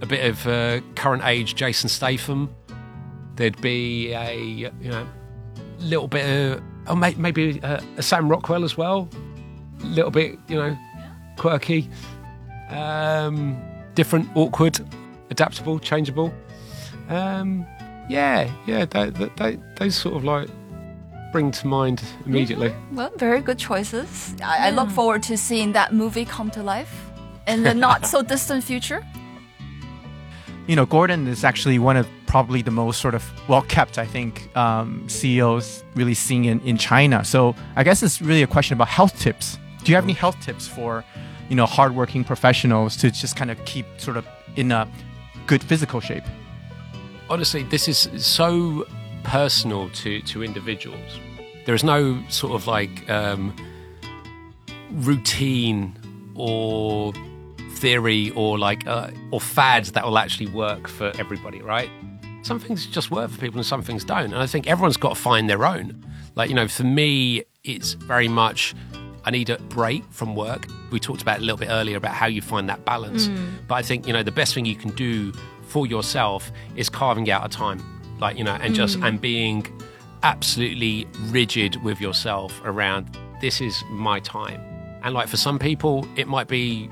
[0.02, 2.54] a bit of uh, current age Jason Statham.
[3.36, 5.06] There'd be a you know
[5.78, 9.08] little bit of oh may, maybe a, a Sam Rockwell as well.
[9.82, 10.76] A little bit you know
[11.36, 11.88] quirky,
[12.70, 13.60] um,
[13.94, 14.80] different, awkward,
[15.30, 16.32] adaptable, changeable.
[17.08, 17.66] Um,
[18.08, 20.48] yeah, yeah, they, they, they, those sort of like
[21.32, 22.74] bring to mind immediately.
[22.92, 24.34] Well, very good choices.
[24.42, 27.10] I, I look forward to seeing that movie come to life
[27.46, 29.04] in the not so distant future.
[30.66, 34.06] you know, Gordon is actually one of probably the most sort of well kept, I
[34.06, 37.24] think, um, CEOs really seeing in, in China.
[37.24, 39.58] So I guess it's really a question about health tips.
[39.84, 41.04] Do you have any health tips for,
[41.48, 44.88] you know, hardworking professionals to just kind of keep sort of in a
[45.46, 46.24] good physical shape?
[47.30, 48.86] Honestly, this is so
[49.26, 51.18] personal to, to individuals.
[51.64, 53.54] There is no sort of like um,
[54.92, 55.98] routine
[56.36, 57.12] or
[57.72, 61.90] theory or like uh, or fads that will actually work for everybody, right?
[62.42, 64.32] Some things just work for people and some things don't.
[64.32, 66.04] And I think everyone's got to find their own.
[66.36, 68.74] Like, you know, for me, it's very much
[69.24, 70.68] I need a break from work.
[70.92, 73.28] We talked about a little bit earlier about how you find that balance.
[73.66, 77.28] But I think, you know, the best thing you can do for yourself is carving
[77.28, 77.80] out a time.
[78.18, 79.06] Like, you know, and just mm.
[79.06, 79.66] and being
[80.22, 84.60] absolutely rigid with yourself around this is my time.
[85.02, 86.90] And like for some people, it might be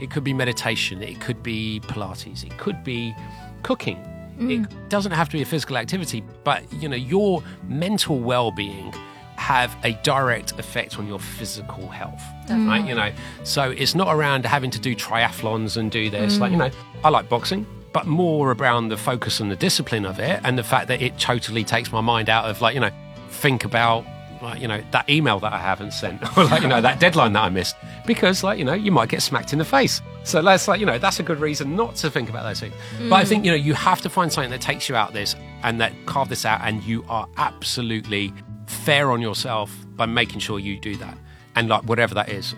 [0.00, 3.14] it could be meditation, it could be Pilates, it could be
[3.62, 3.98] cooking.
[4.38, 4.88] It mm.
[4.88, 8.94] doesn't have to be a physical activity, but you know, your mental well-being
[9.36, 12.22] have a direct effect on your physical health.
[12.48, 12.86] Right?
[12.86, 13.12] You know,
[13.44, 16.38] so it's not around having to do triathlons and do this.
[16.38, 16.70] Like, you mm.
[16.70, 20.56] know, I like boxing, but more around the focus and the discipline of it and
[20.56, 22.90] the fact that it totally takes my mind out of like, you know,
[23.28, 24.04] think about
[24.42, 27.32] like, you know, that email that I haven't sent or like, you know, that deadline
[27.34, 27.76] that I missed.
[28.06, 30.00] Because like, you know, you might get smacked in the face.
[30.24, 32.74] So that's like, you know, that's a good reason not to think about those things.
[33.08, 35.14] But I think, you know, you have to find something that takes you out of
[35.14, 38.32] this and that carve this out and you are absolutely
[38.66, 41.18] fair on yourself by making sure you do that.
[41.56, 42.54] And like whatever that is.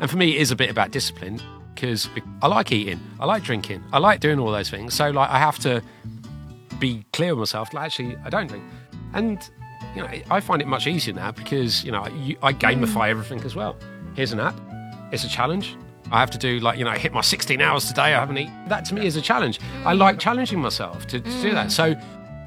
[0.00, 1.42] And for me, it is a bit about discipline
[1.78, 2.08] because
[2.42, 4.94] I like eating, I like drinking, I like doing all those things.
[4.94, 5.80] So like I have to
[6.80, 7.72] be clear with myself.
[7.72, 8.64] Like actually, I don't drink,
[9.12, 9.48] and
[9.94, 13.40] you know I find it much easier now because you know you, I gamify everything
[13.42, 13.76] as well.
[14.16, 14.58] Here's an app.
[15.12, 15.76] It's a challenge.
[16.10, 18.02] I have to do like you know hit my 16 hours today.
[18.02, 18.68] I haven't eaten.
[18.68, 19.60] That to me is a challenge.
[19.84, 21.70] I like challenging myself to, to do that.
[21.70, 21.94] So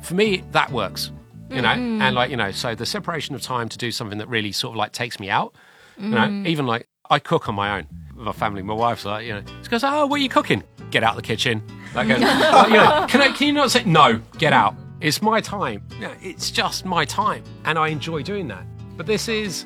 [0.02, 1.12] for me, that works.
[1.50, 2.02] You know, mm.
[2.02, 4.74] and like you know, so the separation of time to do something that really sort
[4.74, 5.54] of like takes me out.
[5.98, 6.48] You know, mm.
[6.48, 7.88] even like I cook on my own
[8.22, 8.62] my family.
[8.62, 10.64] My wife's like, you know, she goes, "Oh, what are you cooking?
[10.90, 11.62] Get out of the kitchen."
[11.96, 13.32] Like, goes, "Oh, you know, can I?
[13.32, 14.22] Can you not say no?
[14.38, 14.76] Get out.
[15.00, 15.84] It's my time.
[15.96, 18.64] You know, it's just my time, and I enjoy doing that.
[18.98, 19.66] But this is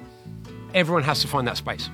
[0.73, 1.89] everyone has to find that space,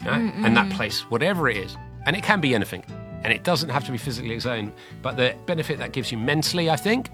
[0.00, 2.84] you know, and that place, whatever it is, and it can be anything,
[3.24, 4.72] and it doesn't have to be physically exerting.
[5.02, 7.10] But the benefit that gives you mentally, I think,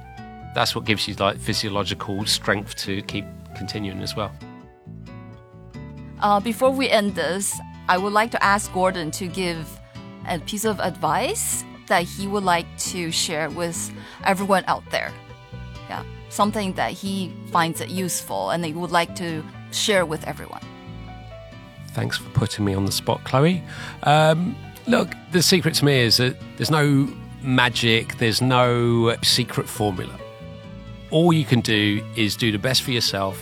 [0.55, 3.25] that's what gives you like physiological strength to keep
[3.57, 4.33] continuing as well.
[6.21, 7.59] Uh, before we end this,
[7.89, 9.81] I would like to ask Gordon to give
[10.27, 13.93] a piece of advice that he would like to share with
[14.25, 15.13] everyone out there.
[15.91, 20.27] Yeah, something that he finds it useful and that he would like to share with
[20.27, 20.63] everyone.
[21.89, 23.63] Thanks for putting me on the spot, Chloe.
[24.05, 24.57] Um,
[24.87, 27.09] look, the secret to me is that there's no
[27.43, 30.19] magic, there's no secret formula.
[31.11, 33.41] All you can do is do the best for yourself,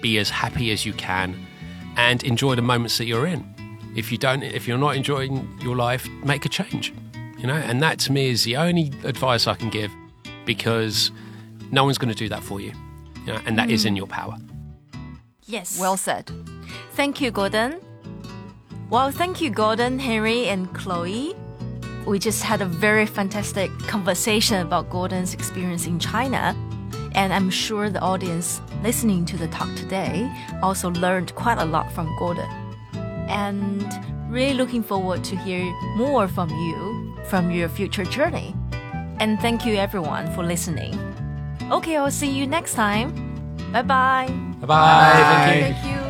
[0.00, 1.46] be as happy as you can,
[1.96, 3.51] and enjoy the moments that you're in.
[3.94, 6.92] If you don't, if you're not enjoying your life, make a change.
[7.38, 9.90] You know, and that to me is the only advice I can give
[10.44, 11.10] because
[11.70, 12.72] no one's going to do that for you.
[13.26, 14.36] you know, and that is in your power.
[15.46, 15.78] Yes.
[15.78, 16.30] Well said.
[16.92, 17.80] Thank you, Gordon.
[18.90, 21.34] Well, thank you, Gordon, Henry, and Chloe.
[22.06, 26.56] We just had a very fantastic conversation about Gordon's experience in China.
[27.14, 30.30] And I'm sure the audience listening to the talk today
[30.62, 32.48] also learned quite a lot from Gordon.
[33.32, 33.82] And
[34.30, 35.64] really looking forward to hear
[35.96, 38.54] more from you from your future journey.
[39.20, 40.98] And thank you everyone for listening.
[41.70, 43.12] Okay, I'll see you next time.
[43.72, 44.28] Bye bye.
[44.60, 45.12] Bye bye.
[45.14, 45.74] Thank you.
[45.74, 46.01] Thank you.